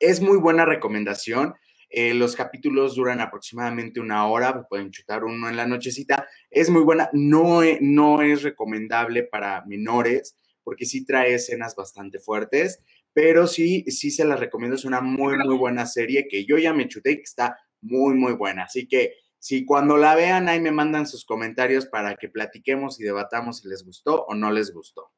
[0.00, 1.54] Es muy buena recomendación.
[1.90, 6.26] Eh, los capítulos duran aproximadamente una hora, pueden chutar uno en la nochecita.
[6.50, 12.18] Es muy buena, no, e, no es recomendable para menores porque sí trae escenas bastante
[12.18, 12.82] fuertes,
[13.14, 14.76] pero sí, sí se las recomiendo.
[14.76, 18.14] Es una muy, muy buena serie que yo ya me chuté y que está muy,
[18.14, 18.64] muy buena.
[18.64, 23.04] Así que si cuando la vean ahí me mandan sus comentarios para que platiquemos y
[23.04, 25.12] debatamos si les gustó o no les gustó.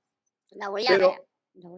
[0.51, 1.11] La voy a ver.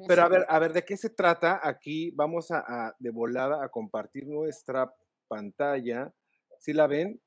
[0.07, 1.61] Pero a ver, a ver, ¿de qué se trata?
[1.62, 4.93] Aquí vamos a, de volada a compartir nuestra
[5.28, 6.12] pantalla.
[6.59, 7.20] ¿Sí la ven?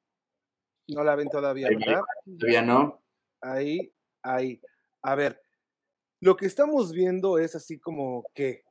[0.87, 2.01] No la ven todavía, ¿verdad?
[2.39, 3.03] Todavía no.
[3.41, 3.91] Ahí,
[4.21, 4.61] ahí.
[5.01, 5.41] A ver,
[6.21, 8.63] lo que estamos viendo es así como que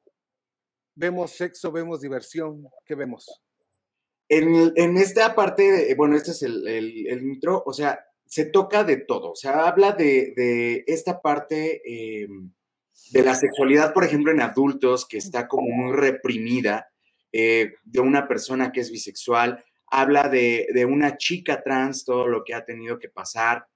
[0.95, 3.44] vemos sexo, vemos diversión, ¿qué vemos?
[4.29, 9.37] En, esta parte, bueno, este es el, intro, o sea, se toca de todo, o
[9.37, 12.51] sea, habla de, esta parte em,
[13.11, 16.89] de la sexualidad, por ejemplo, en adultos, que está como muy reprimida,
[17.33, 22.45] eh, de una persona que es bisexual, habla de, de, una chica trans, todo lo
[22.45, 23.67] que ha tenido que pasar,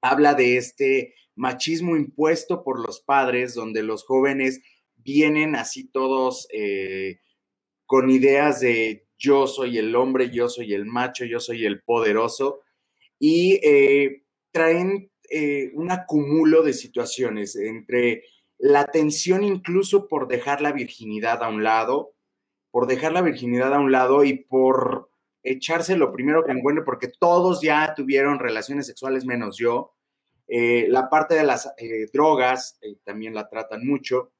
[0.00, 4.60] habla de este machismo impuesto por los padres, donde los jóvenes
[4.96, 7.20] vienen así todos eh,
[7.86, 12.60] con ideas de yo soy el hombre, yo soy el macho, yo soy el poderoso,
[13.18, 18.22] y eh, traen eh, un acumulo de situaciones entre
[18.58, 22.14] la tensión incluso por dejar la virginidad a un lado,
[22.70, 25.10] por dejar la virginidad a un lado y por
[25.42, 29.94] echarse lo primero que encuentre, porque todos ya tuvieron relaciones sexuales menos yo.
[30.46, 31.70] Eh, la parte de las
[32.12, 34.32] drogas también la tratan mucho.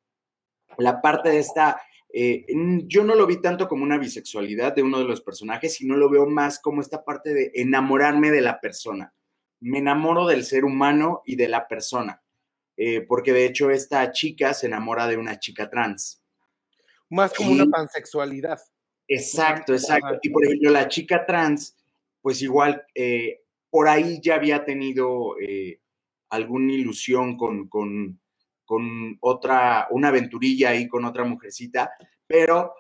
[0.79, 2.47] La parte de esta eh,
[2.87, 6.09] yo no lo vi tanto como una bisexualidad de uno de los personajes, sino lo
[6.09, 9.13] veo más como esta parte de enamorarme de la persona.
[9.61, 12.23] Me enamoro del ser humano y de la persona,
[12.77, 16.23] eh, porque de hecho esta chica se enamora de una chica trans.
[17.11, 18.59] Más como una pansexualidad.
[19.07, 20.19] Exacto, exacto.
[20.23, 21.77] Y por ejemplo, la chica trans,
[22.23, 25.35] pues igual, eh, por ahí ya había tenido
[26.31, 28.21] alguna ilusión con, con
[28.69, 31.91] con otra, una aventurilla ahí con otra mujercita,
[32.27, 32.75] pero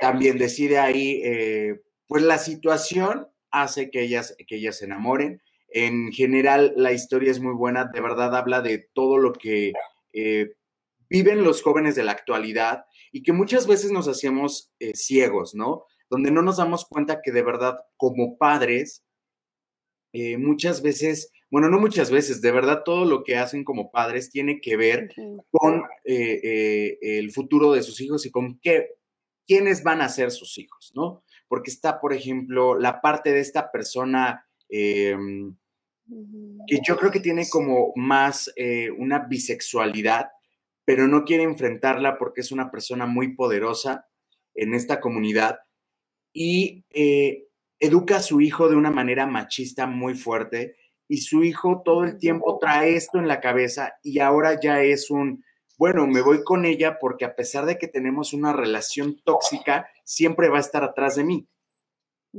[0.00, 5.40] también decide ahí, eh, pues la situación hace que ellas, que ellas se enamoren.
[5.68, 9.72] En general, la historia es muy buena, de verdad habla de todo lo que
[10.12, 10.56] eh,
[11.08, 15.84] viven los jóvenes de la actualidad y que muchas veces nos hacemos eh, ciegos, ¿no?
[16.10, 19.04] Donde no nos damos cuenta que de verdad como padres,
[20.38, 24.60] muchas veces bueno, no muchas veces, de verdad todo lo que hacen como padres tiene
[24.60, 25.14] que ver
[25.50, 28.88] con eh, eh, el futuro de sus hijos y con qué,
[29.46, 31.22] quiénes van a ser sus hijos, ¿no?
[31.46, 35.56] Porque está, por ejemplo, la parte de esta persona em,
[36.66, 40.30] que yo creo que tiene como más eh, una bisexualidad,
[40.84, 44.06] pero no quiere enfrentarla porque es una persona muy poderosa
[44.54, 45.60] en esta comunidad
[46.32, 46.84] y
[47.78, 50.76] educa a su hijo de una manera machista muy fuerte
[51.08, 55.10] y su hijo todo el tiempo trae esto en la cabeza y ahora ya es
[55.10, 55.44] un,
[55.78, 60.48] bueno, me voy con ella porque a pesar de que tenemos una relación tóxica, siempre
[60.48, 61.48] va a estar atrás de mí.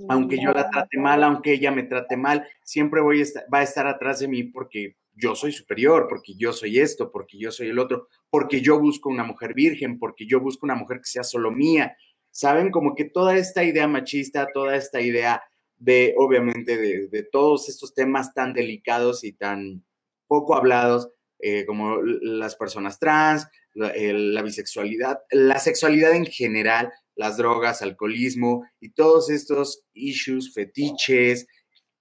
[0.09, 3.59] Aunque yo la trate mal, aunque ella me trate mal, siempre voy a estar, va
[3.59, 7.51] a estar atrás de mí porque yo soy superior, porque yo soy esto, porque yo
[7.51, 11.05] soy el otro, porque yo busco una mujer virgen, porque yo busco una mujer que
[11.05, 11.95] sea solo mía.
[12.31, 12.69] ¿Saben?
[12.69, 15.41] Como que toda esta idea machista, toda esta idea
[15.77, 19.85] de, obviamente, de, todos estos temas tan delicados y tan
[20.27, 21.09] poco hablados,
[21.39, 28.91] eh, como las personas trans, la, bisexualidad, la sexualidad en general, las drogas, alcoholismo y
[28.91, 31.47] todos estos issues, fetiches,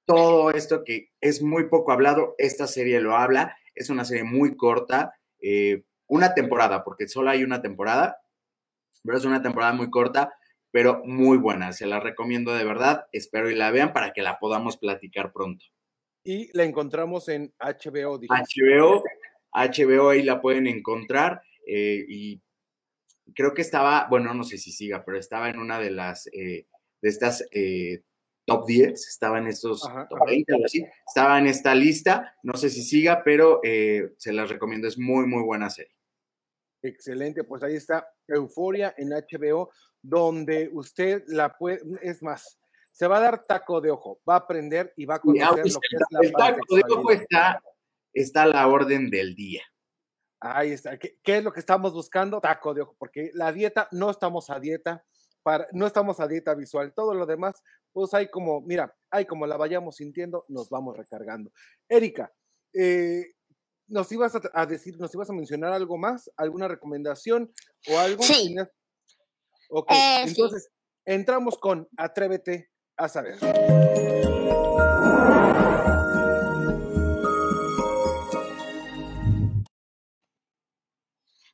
[0.06, 4.56] todo esto que es muy poco hablado, esta serie lo habla, es una serie muy
[4.56, 8.18] corta, eh, una temporada, porque solo hay una temporada,
[9.02, 10.32] pero es una temporada muy corta,
[10.74, 11.72] pero muy buena.
[11.72, 13.06] Se la recomiendo de verdad.
[13.12, 15.64] Espero y la vean para que la podamos platicar pronto.
[16.24, 18.18] Y la encontramos en HBO.
[18.18, 19.04] HBO,
[19.52, 21.42] HBO ahí la pueden encontrar.
[21.64, 22.42] Eh, y
[23.36, 26.66] creo que estaba, bueno, no sé si siga, pero estaba en una de las, eh,
[27.00, 28.02] de estas eh,
[28.44, 32.68] top 10, estaba en estos top 20 o así, estaba en esta lista, no sé
[32.68, 35.94] si siga, pero se las recomiendo, es muy, muy buena serie.
[36.82, 39.70] Excelente, pues ahí está Euforia en HBO
[40.04, 42.58] donde usted la puede, es más,
[42.92, 45.64] se va a dar taco de ojo, va a aprender y va a conocer lo
[45.64, 47.62] que es la El taco de ojo está,
[48.12, 49.62] está a la orden del día.
[50.40, 50.98] Ahí está.
[50.98, 52.38] ¿Qué, es lo que estamos buscando?
[52.40, 55.02] Taco de ojo, porque la dieta, no estamos a dieta,
[55.42, 56.92] para, no estamos a dieta visual.
[56.94, 61.50] Todo lo demás, pues hay como, mira, hay como la vayamos sintiendo, nos vamos recargando.
[61.88, 62.30] Erika,
[62.74, 63.24] eh,
[63.86, 67.50] nos ibas a, a decir, nos ibas a mencionar algo más, alguna recomendación
[67.88, 68.22] o algo.
[68.22, 68.54] Sí.
[69.70, 70.30] Ok, Eh, sí.
[70.30, 70.70] entonces
[71.04, 73.38] entramos con Atrévete a saber.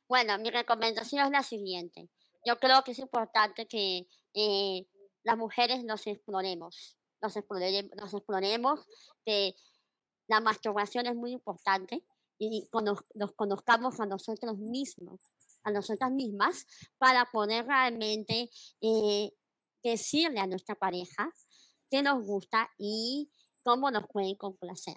[0.07, 2.09] Bueno, mi recomendación es la siguiente.
[2.45, 4.85] Yo creo que es importante que eh,
[5.23, 8.85] las mujeres nos exploremos, nos exploremos, nos exploremos,
[9.25, 9.53] que
[10.27, 12.03] la masturbación es muy importante
[12.37, 15.21] y cono- nos conozcamos a nosotros mismos,
[15.63, 16.65] a nosotras mismas,
[16.97, 18.49] para poder realmente
[18.81, 19.31] eh,
[19.83, 21.31] decirle a nuestra pareja
[21.89, 23.31] qué nos gusta y
[23.63, 24.95] cómo nos pueden complacer.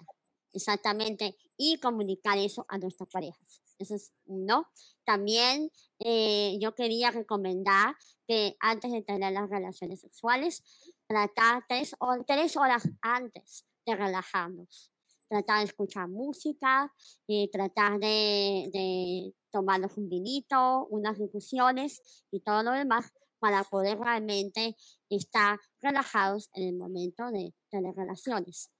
[0.53, 3.61] Exactamente, y comunicar eso a nuestras parejas.
[3.77, 4.69] Eso es uno.
[5.03, 7.93] También eh, yo quería recomendar
[8.25, 10.63] que antes de tener las relaciones sexuales,
[11.07, 14.93] tratar tres, hor- tres horas antes de relajarnos.
[15.27, 16.93] Tratar de escuchar música,
[17.27, 23.97] y tratar de, de tomarnos un vinito, unas infusiones y todo lo demás para poder
[23.97, 24.75] realmente
[25.09, 28.71] estar relajados en el momento de tener relaciones.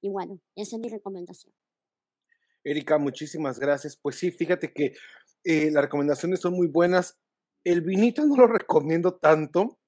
[0.00, 1.52] Y bueno, esa es mi recomendación.
[2.64, 3.96] Erika, muchísimas gracias.
[3.96, 4.94] Pues sí, fíjate que
[5.44, 7.18] eh, las recomendaciones son muy buenas.
[7.64, 9.78] El vinito no lo recomiendo tanto.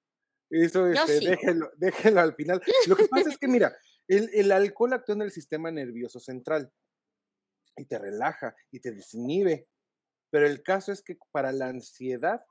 [0.51, 1.27] Eso este, sí.
[1.27, 2.63] déjenlo, déjenlo al final.
[2.87, 3.75] Lo que pasa es que, mira,
[4.17, 6.73] el, alcohol actúa en el sistema nervioso central
[7.77, 9.69] y te relaja y te desinhibe.
[10.31, 12.45] Pero el caso es que para la ansiedad,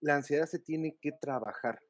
[0.00, 1.80] la ansiedad se tiene que trabajar.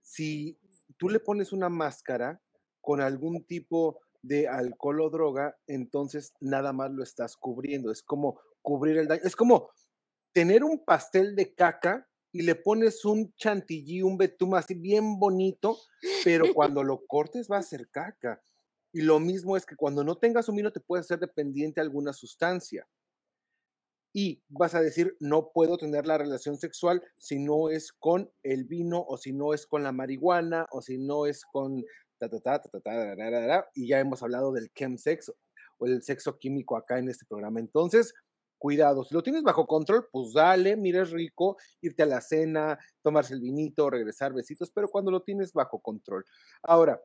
[0.00, 0.58] Si
[0.96, 2.40] tú le pones una máscara
[2.80, 7.90] con algún tipo de alcohol o droga, entonces nada más lo estás cubriendo.
[7.90, 9.22] Es como cubrir el daño.
[9.24, 9.70] Es como
[10.32, 15.76] tener un pastel de caca y le pones un chantilly, un betún así bien bonito,
[16.22, 18.40] pero cuando lo cortes va a ser caca.
[18.92, 21.82] Y lo mismo es que cuando no tengas un vino te puedes ser dependiente a
[21.82, 22.86] alguna sustancia.
[24.12, 28.66] Y vas a decir, no puedo tener la relación sexual si no es con el
[28.66, 31.84] vino o si no es con la marihuana o si no es con
[32.18, 35.32] ta, ta, ta, ta, ta, ta, ra, ra, ra, y ya hemos hablado del chemsex
[35.78, 37.58] o el sexo químico acá en este programa.
[37.58, 38.14] Entonces,
[38.58, 42.78] cuidado, si lo tienes bajo control, pues dale, mira, es rico irte a la cena,
[43.02, 46.24] tomarse el vinito, regresar besitos, pero cuando lo tienes bajo control.
[46.62, 47.00] Ahora,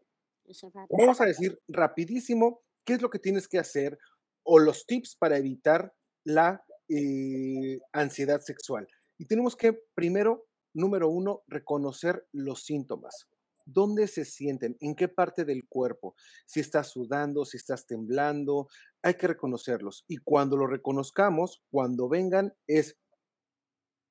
[0.89, 3.97] vamos a decir rapidísimo qué es lo que tienes que hacer
[4.43, 5.93] o los tips para evitar
[6.25, 8.87] la eh, ansiedad sexual.
[9.17, 13.27] Y tenemos que, primero, número uno, reconocer los síntomas.
[13.65, 14.77] ¿Dónde se sienten?
[14.79, 16.15] ¿En qué parte del cuerpo?
[16.45, 18.67] Si estás sudando, si estás temblando,
[19.01, 20.05] hay que reconocerlos.
[20.07, 22.97] Y cuando lo reconozcamos, cuando vengan, es,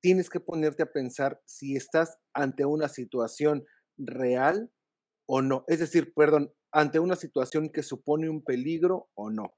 [0.01, 3.65] tienes que ponerte a pensar si estás ante una situación
[3.99, 4.71] real
[5.27, 5.65] o no.
[5.69, 9.55] Es decir, perdón, ante una situación que supone un peligro o no.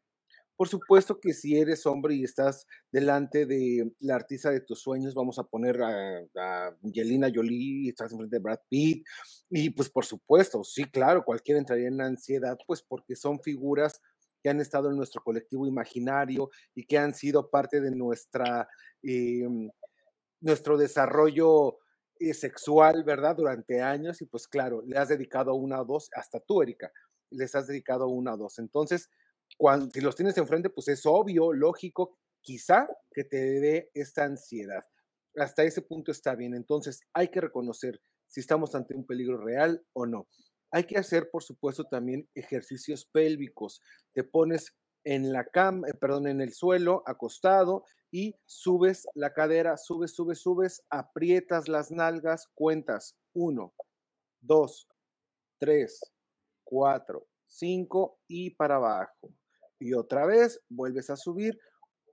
[0.56, 5.14] Por supuesto que si eres hombre y estás delante de la artista de tus sueños,
[5.14, 9.04] vamos a poner a, a Angelina Jolie, estás enfrente de Brad Pitt,
[9.50, 14.00] y pues por supuesto, sí, claro, cualquiera entraría en ansiedad, pues porque son figuras
[14.44, 18.68] que han estado en nuestro colectivo imaginario y que han sido parte de nuestra,
[19.02, 19.48] eh,
[20.40, 21.78] nuestro desarrollo
[22.20, 23.36] eh, sexual, ¿verdad?
[23.36, 26.92] Durante años y pues claro, le has dedicado una o dos, hasta tú, Erika,
[27.30, 28.58] les has dedicado una o dos.
[28.58, 29.08] Entonces,
[29.92, 34.84] si los tienes enfrente, pues es obvio, lógico, quizá que te dé esta ansiedad.
[35.36, 36.54] Hasta ese punto está bien.
[36.54, 40.28] Entonces, hay que reconocer si estamos ante un peligro real o no.
[40.70, 43.80] Hay que hacer, por supuesto, también ejercicios pélvicos.
[44.12, 44.74] Te pones
[45.04, 50.40] en la cama, eh, perdón, en el suelo, acostado, y subes la cadera, subes, subes,
[50.40, 53.74] subes, aprietas las nalgas, cuentas uno,
[54.40, 54.88] dos,
[55.58, 56.00] tres,
[56.64, 59.32] cuatro, cinco y para abajo.
[59.78, 61.58] Y otra vez vuelves a subir.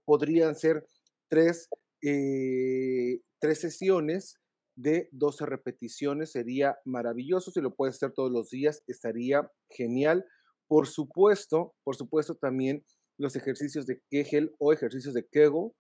[0.05, 0.87] Podrían ser
[1.29, 1.69] tres,
[2.01, 4.35] eh, tres sesiones
[4.75, 6.31] de 12 repeticiones.
[6.31, 7.51] Sería maravilloso.
[7.51, 10.25] Si lo puedes hacer todos los días, estaría genial.
[10.67, 12.85] Por supuesto, por supuesto también
[13.17, 15.71] los ejercicios de Kegel o ejercicios de Kegel.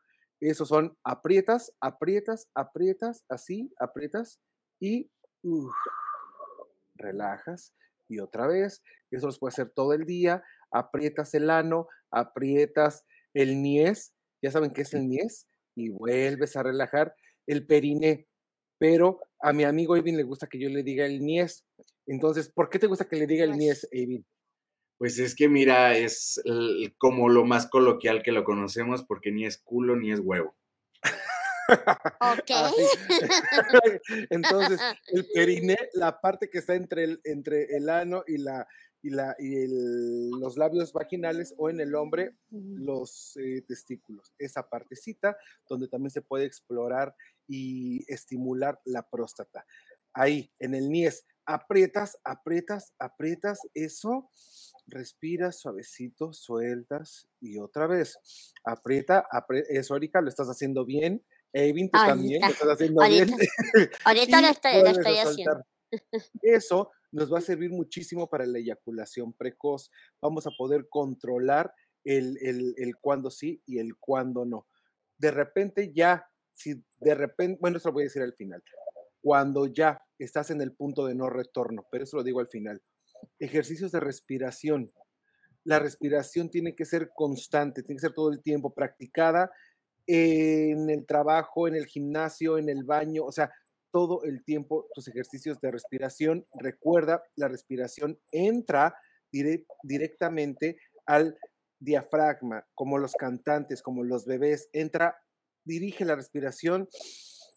[0.40, 4.40] Esos son aprietas, aprietas, aprietas, así, aprietas
[4.80, 5.10] y
[6.94, 7.74] relajas.
[8.10, 10.42] Y otra vez, eso los puedes hacer todo el día.
[10.72, 15.46] Aprietas el ano, aprietas el niés, ya saben qué es el niés,
[15.76, 17.14] y vuelves a relajar
[17.46, 18.26] el periné.
[18.78, 21.64] Pero a mi amigo Evin le gusta que yo le diga el niés.
[22.06, 24.26] Entonces, ¿por qué te gusta que le diga el Pues, niés, Evin?
[24.98, 26.42] Pues es que mira, es
[26.98, 30.56] como lo más coloquial que lo conocemos porque ni es culo ni es huevo.
[32.20, 32.50] Ok.
[32.50, 32.82] Así.
[34.30, 38.66] Entonces, el periné, la parte que está entre el, entre el ano y la,
[39.02, 44.34] y, la, y el- los labios vaginales o en el hombre los eh, testículos.
[44.38, 45.36] Esa partecita
[45.68, 47.14] donde también se puede explorar
[47.48, 49.64] y estimular la próstata.
[50.12, 54.28] Ahí, en el niés, aprietas, aprietas, aprietas eso,
[54.86, 58.18] respiras suavecito, sueltas y otra vez.
[58.64, 61.24] Aprieta, apre- eso, Erika, lo estás haciendo bien.
[61.52, 63.36] Evin, tú también lo Ahorita, estás haciendo bien.
[64.04, 65.64] Ahorita lo estoy, lo estoy haciendo.
[66.42, 69.90] Eso nos va a servir muchísimo para la eyaculación precoz.
[70.20, 71.72] Vamos a poder controlar
[72.04, 74.68] el, el, el cuándo sí y el cuándo no.
[75.18, 78.62] De repente ya, si de repente, bueno, eso lo voy a decir al final.
[79.20, 82.80] Cuando ya estás en el punto de no retorno, pero eso lo digo al final.
[83.38, 84.90] Ejercicios de respiración.
[85.64, 89.50] La respiración tiene que ser constante, tiene que ser todo el tiempo practicada
[90.12, 93.52] en el trabajo, en el gimnasio, en el baño, o sea,
[93.92, 96.46] todo el tiempo tus ejercicios de respiración.
[96.58, 98.96] Recuerda, la respiración entra
[99.32, 101.38] direct- directamente al
[101.78, 105.16] diafragma, como los cantantes, como los bebés, entra,
[105.64, 106.88] dirige la respiración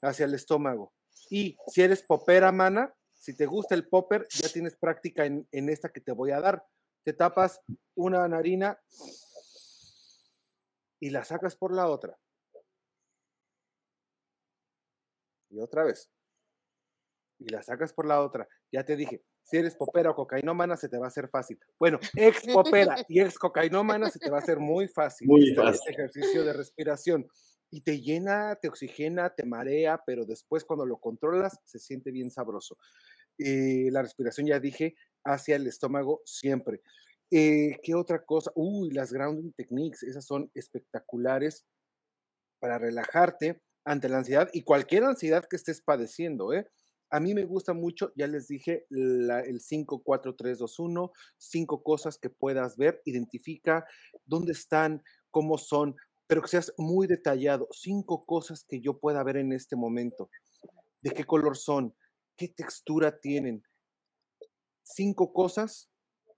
[0.02, 0.94] hacia el estómago.
[1.30, 5.90] Y si eres popera, mana, si te gusta el popper, ya tienes práctica en esta
[5.90, 6.66] que te voy a dar.
[7.04, 7.62] Te tapas
[7.96, 8.80] una narina
[11.00, 12.18] y la sacas por la otra.
[15.54, 16.12] Y otra vez.
[17.40, 18.48] Y la sacas por la otra.
[18.72, 21.60] Ya te dije, si eres popera o cocainómana, se te va a hacer fácil.
[21.80, 25.28] Bueno, ex popera y ex cocainómana, se te va a hacer muy fácil.
[25.28, 25.74] Muy este- fácil.
[25.74, 27.28] este ejercicio de respiración.
[27.70, 32.32] Y te llena, te oxigena, te marea, pero después cuando lo controlas, se siente bien
[32.32, 32.78] sabroso.
[33.38, 36.82] Eh, la respiración, ya dije, hacia el estómago siempre.
[37.32, 38.52] Eh, ¿Qué otra cosa?
[38.56, 41.66] Uy, las grounding techniques, esas son espectaculares
[42.60, 46.70] para relajarte ante la ansiedad y cualquier ansiedad que estés padeciendo, ¿eh?
[47.10, 51.12] A mí me gusta mucho, ya les dije, la- el 5, 4, 3, 2, 1,
[51.38, 53.86] cinco cosas que puedas ver, identifica
[54.26, 55.96] dónde están, cómo son,
[56.28, 60.30] pero que seas muy detallado, cinco cosas que yo pueda ver en este momento,
[61.02, 61.96] de qué color son,
[62.38, 63.64] qué textura tienen,
[64.84, 65.90] cinco cosas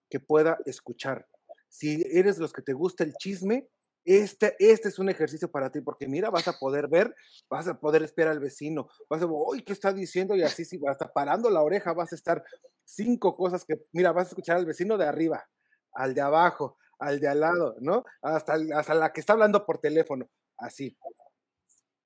[0.09, 1.27] que pueda escuchar.
[1.69, 3.69] Si eres los que te gusta el chisme,
[4.05, 7.15] este, este es un ejercicio para ti, porque mira, vas a poder ver,
[7.49, 10.35] vas a poder esperar al vecino, vas a, uy, ¿qué está diciendo?
[10.35, 12.43] Y así, sí, hasta parando la oreja, vas a estar
[12.83, 15.49] cinco cosas que, mira, vas a escuchar al vecino de arriba,
[15.93, 18.05] al de abajo, al de al lado, ¿no?
[18.21, 20.97] Hasta, hasta la que está hablando por teléfono, así.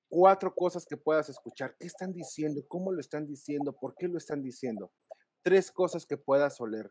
[0.08, 1.76] Cuatro cosas que puedas escuchar.
[1.78, 2.62] ¿Qué están diciendo?
[2.66, 3.76] ¿Cómo lo están diciendo?
[3.78, 4.90] ¿Por qué lo están diciendo?
[5.42, 6.90] Tres cosas que puedas oler.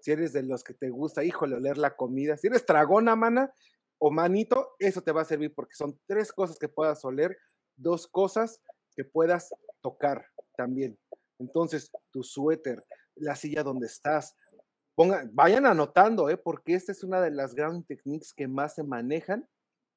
[0.00, 2.36] Si eres de los que te gusta, híjole, oler la comida.
[2.36, 3.52] Si eres tragona, mana,
[3.98, 7.36] o manito, eso te va a servir porque son tres cosas que puedas oler,
[7.76, 8.60] dos cosas
[8.94, 10.26] que puedas tocar
[10.56, 10.98] también.
[11.38, 12.82] Entonces, tu suéter,
[13.14, 14.34] la silla donde estás,
[14.94, 16.36] pongan, vayan anotando, ¿eh?
[16.36, 19.48] porque esta es una de las ground techniques que más se manejan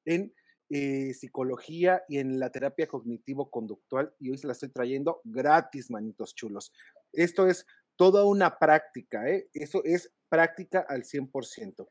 [0.04, 0.34] en
[0.68, 6.34] eh, psicología y en la terapia cognitivo-conductual y hoy se la estoy trayendo gratis, manitos
[6.34, 6.72] chulos.
[7.12, 9.48] Esto es toda una práctica, ¿eh?
[9.52, 11.88] eso es práctica al 100%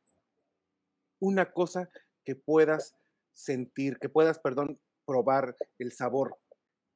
[1.19, 1.89] una cosa
[2.25, 2.95] que puedas
[3.31, 6.37] sentir, que puedas, perdón, probar el sabor.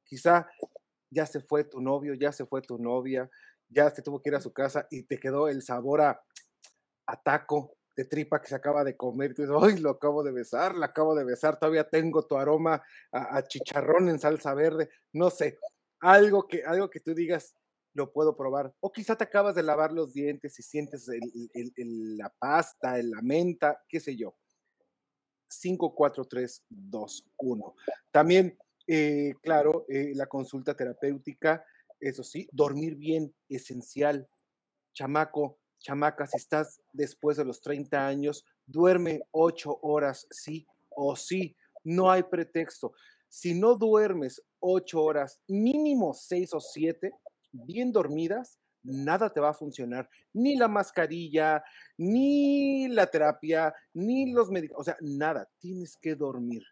[0.04, 0.46] Quizá
[1.10, 3.30] ya se fue tu novio, ya se fue tu novia,
[3.68, 6.22] ya se tuvo que ir a su casa y te quedó el sabor a,
[7.06, 9.30] a taco de tripa que se acaba de comer.
[9.30, 11.58] Y tú dices, ¡ay, lo acabo de besar, lo acabo de besar!
[11.58, 14.90] Todavía tengo tu aroma a, a chicharrón en salsa verde.
[15.12, 15.58] No sé,
[16.00, 17.54] algo que, algo que tú digas,
[17.94, 18.74] lo puedo probar.
[18.80, 23.00] O quizá te acabas de lavar los dientes y sientes el- el- el- la pasta,
[23.02, 24.36] la menta, qué sé yo.
[25.48, 27.74] 5, 4, 3, 2, 1.
[28.10, 31.64] También, eh, claro, eh, la consulta terapéutica,
[32.00, 34.28] eso sí, dormir bien, esencial.
[34.92, 41.56] Chamaco, chamaca, si estás después de los 30 años, duerme 8 horas, sí o sí.
[41.84, 42.92] No hay pretexto.
[43.28, 47.12] Si no duermes 8 horas, mínimo 6 o 7,
[47.54, 50.08] bien dormidas, nada te va a funcionar.
[50.32, 51.64] Ni la mascarilla,
[51.96, 55.48] ni la terapia, ni los medicamentos, o sea, nada.
[55.58, 56.62] Tienes que dormir,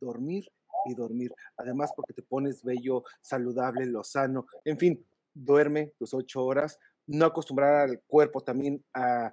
[0.00, 0.44] dormir
[0.86, 1.32] y dormir.
[1.56, 6.78] Además, porque te pones bello, saludable, lozano, en fin, duerme tus ocho horas.
[7.06, 9.32] No acostumbrar al cuerpo también a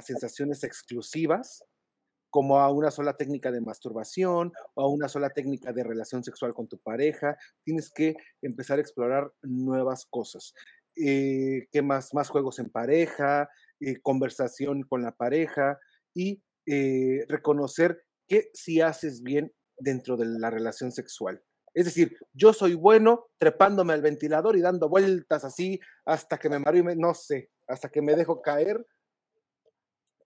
[0.00, 1.64] sensaciones exclusivas,
[2.36, 6.52] como a una sola técnica de masturbación o a una sola técnica de relación sexual
[6.52, 7.38] con tu pareja.
[7.64, 10.52] Tienes que empezar a explorar nuevas cosas.
[10.96, 12.12] Eh, ¿Qué más?
[12.12, 13.48] Más juegos en pareja,
[13.80, 15.78] eh, conversación con la pareja
[16.12, 21.42] y eh, reconocer que si haces bien dentro de la relación sexual.
[21.72, 26.58] Es decir, yo soy bueno trepándome al ventilador y dando vueltas así hasta que me
[26.58, 28.86] mareo y no sé, hasta que me dejo caer.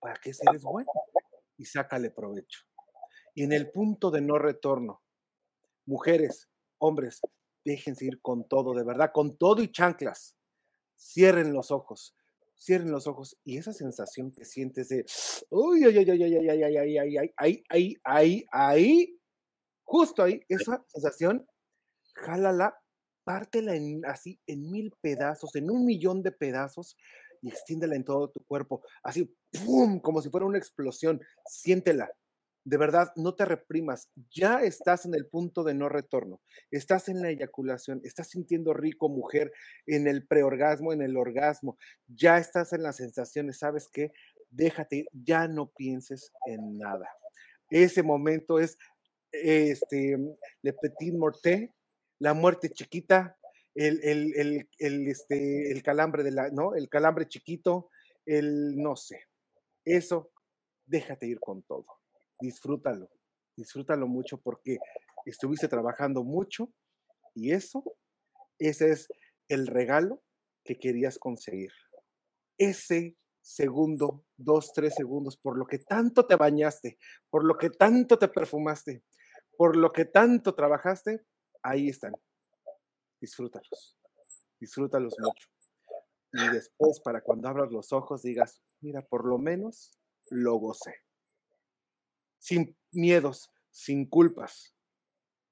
[0.00, 0.90] para qué eres bueno
[1.60, 2.60] y sácale provecho.
[3.34, 5.02] Y en el punto de no retorno,
[5.84, 6.48] mujeres,
[6.78, 7.20] hombres,
[7.62, 10.36] déjense ir con todo, de verdad, con todo y chanclas.
[10.96, 12.16] Cierren los ojos,
[12.56, 15.04] cierren los ojos y esa sensación que sientes de,
[15.50, 19.20] uy, ay, ay, ay, ay, ay, ay, ay, ay, ay, ay, ahí, ahí, ahí,
[19.84, 21.46] justo ahí, esa sensación,
[22.14, 22.74] jálala,
[23.24, 26.96] pártela en, así en mil pedazos, en un millón de pedazos
[27.42, 29.34] y extiéndela en todo tu cuerpo, así,
[30.02, 32.10] como si fuera una explosión, siéntela,
[32.64, 34.10] de verdad, no te reprimas.
[34.30, 36.40] Ya estás en el punto de no retorno.
[36.70, 38.02] Estás en la eyaculación.
[38.04, 39.52] Estás sintiendo rico, mujer,
[39.86, 41.78] en el preorgasmo, en el orgasmo.
[42.06, 43.58] Ya estás en las sensaciones.
[43.58, 44.12] ¿Sabes qué?
[44.50, 47.08] Déjate, ya no pienses en nada.
[47.70, 48.76] Ese momento es
[49.32, 50.18] este,
[50.62, 51.72] le petit morte,
[52.18, 53.38] la muerte chiquita,
[53.74, 56.74] el, el, el, este, el calambre de la, ¿no?
[56.74, 57.90] El calambre chiquito,
[58.26, 59.24] el no sé.
[59.84, 60.30] Eso,
[60.86, 62.00] déjate ir con todo
[62.40, 63.10] disfrútalo,
[63.56, 64.78] disfrútalo mucho porque
[65.26, 66.72] estuviste trabajando mucho
[67.34, 67.84] y eso,
[68.58, 69.08] ese es
[69.48, 70.22] el regalo
[70.64, 71.70] que querías conseguir.
[72.58, 76.98] Ese segundo, dos, tres segundos, por lo que tanto te bañaste,
[77.30, 79.02] por lo que tanto te perfumaste,
[79.56, 81.22] por lo que tanto trabajaste,
[81.62, 82.14] ahí están.
[83.20, 83.98] Disfrútalos,
[84.58, 85.48] disfrútalos mucho.
[86.32, 89.92] Y después, para cuando abras los ojos, digas, mira, por lo menos
[90.30, 90.94] lo gocé
[92.40, 94.74] sin miedos, sin culpas,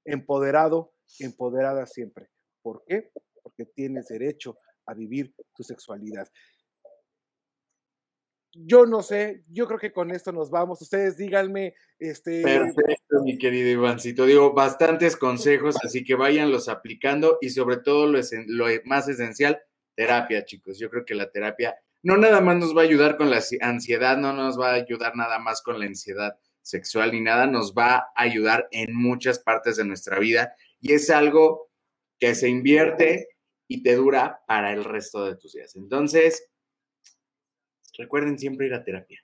[0.05, 2.31] empoderado, empoderada siempre.
[2.63, 3.13] ¿Por qué?
[3.43, 4.57] Porque tienes derecho
[4.87, 6.29] a vivir tu sexualidad.
[8.53, 10.81] Yo no sé, yo creo que con esto nos vamos.
[10.83, 12.43] Ustedes díganme, este.
[12.43, 14.27] Perfecto, mi querido Ivancito.
[14.27, 19.61] Digo, bastantes consejos, así que váyanlos aplicando y sobre todo lo, lo más esencial,
[19.95, 20.79] terapia, chicos.
[20.79, 24.17] Yo creo que la terapia no nada más nos va a ayudar con la ansiedad,
[24.17, 27.97] no nos va a ayudar nada más con la ansiedad sexual ni nada, nos va
[27.97, 31.71] a ayudar en muchas partes de nuestra vida y es algo
[32.19, 33.29] que se invierte
[33.67, 35.77] y te dura para el resto de tus días.
[35.77, 36.49] Entonces,
[37.99, 39.23] recuerden siempre ir a terapia.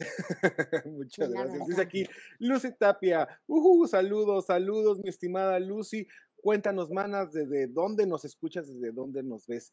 [0.86, 1.66] Muchas gracias.
[1.66, 2.06] Dice aquí
[2.38, 3.28] Lucy Tapia.
[3.46, 6.06] Uh, saludos, saludos, mi estimada Lucy.
[6.40, 9.72] Cuéntanos, manas, desde dónde nos escuchas, desde dónde nos ves.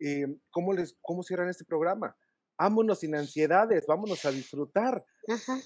[0.00, 2.16] Eh, ¿cómo, les, ¿Cómo cierran este programa?
[2.58, 5.04] Vámonos sin ansiedades, vámonos a disfrutar.
[5.28, 5.58] Ajá.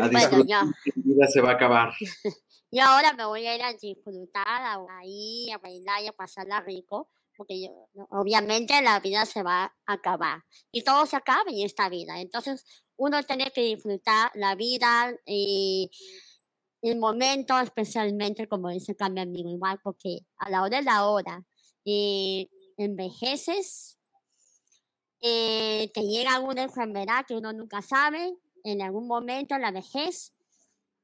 [0.00, 0.64] A disfrutar,
[0.96, 1.92] vida se va a acabar.
[2.68, 4.44] Y ahora me voy a ir a disfrutar,
[4.90, 7.68] ahí, a bailar y a pasarla rico, porque
[8.10, 10.42] obviamente la vida se va a acabar.
[10.72, 12.20] Y todo se acaba en esta vida.
[12.20, 12.64] Entonces,
[12.96, 15.90] uno tiene que disfrutar la vida y
[16.82, 21.44] el momento, especialmente, como dice mi amigo, igual, porque a la hora de la hora
[22.76, 23.98] envejeces,
[25.20, 30.34] eh, te llega alguna enfermedad que uno nunca sabe, en algún momento en la vejez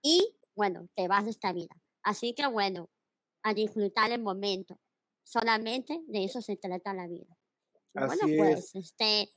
[0.02, 1.74] y bueno, te vas de esta vida.
[2.02, 2.90] Así que bueno,
[3.42, 4.78] a disfrutar el momento.
[5.22, 7.36] Solamente de eso se trata la vida.
[7.94, 9.30] bueno, pues, este,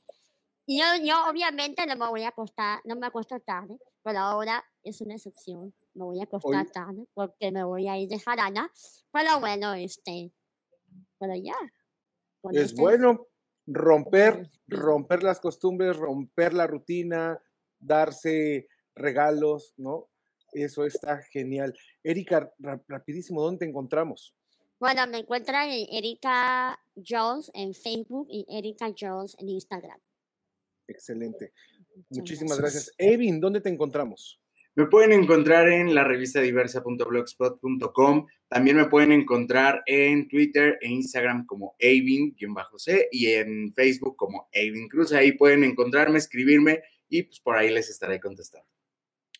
[0.66, 5.00] yo, yo obviamente no me voy a acostar, no me acuesto tarde, pero ahora es
[5.00, 5.74] una excepción.
[5.94, 8.70] Me voy a acostar tarde porque me voy a ir de jarana.
[9.12, 10.32] Pero bueno, este,
[11.18, 11.54] pero ya.
[12.52, 13.28] Es este bueno
[13.66, 17.40] romper, romper las costumbres, romper la rutina,
[17.78, 20.08] darse regalos, ¿no?
[20.52, 21.74] Eso está genial.
[22.02, 22.52] Erika,
[22.88, 24.34] rapidísimo, ¿dónde te encontramos?
[24.78, 29.98] Bueno, me encuentran en Erika Jones en Facebook y Erika Jones en Instagram.
[30.86, 31.52] Excelente.
[32.10, 32.92] Muchísimas gracias.
[32.98, 34.38] Evin, ¿dónde te encontramos?
[34.74, 38.26] Me pueden encontrar en la revista diversa.blogspot.com.
[38.48, 44.88] También me pueden encontrar en Twitter e Instagram como Avin-C y en Facebook como Avin
[44.88, 45.12] Cruz.
[45.12, 48.68] Ahí pueden encontrarme, escribirme y pues por ahí les estaré contestando.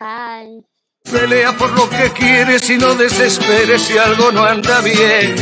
[0.00, 0.66] Bye.
[1.04, 5.34] Pelea por lo que quieres y no desesperes si algo no anda bien.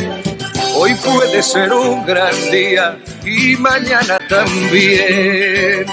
[0.77, 5.87] Hoy puede ser un gran día y mañana también.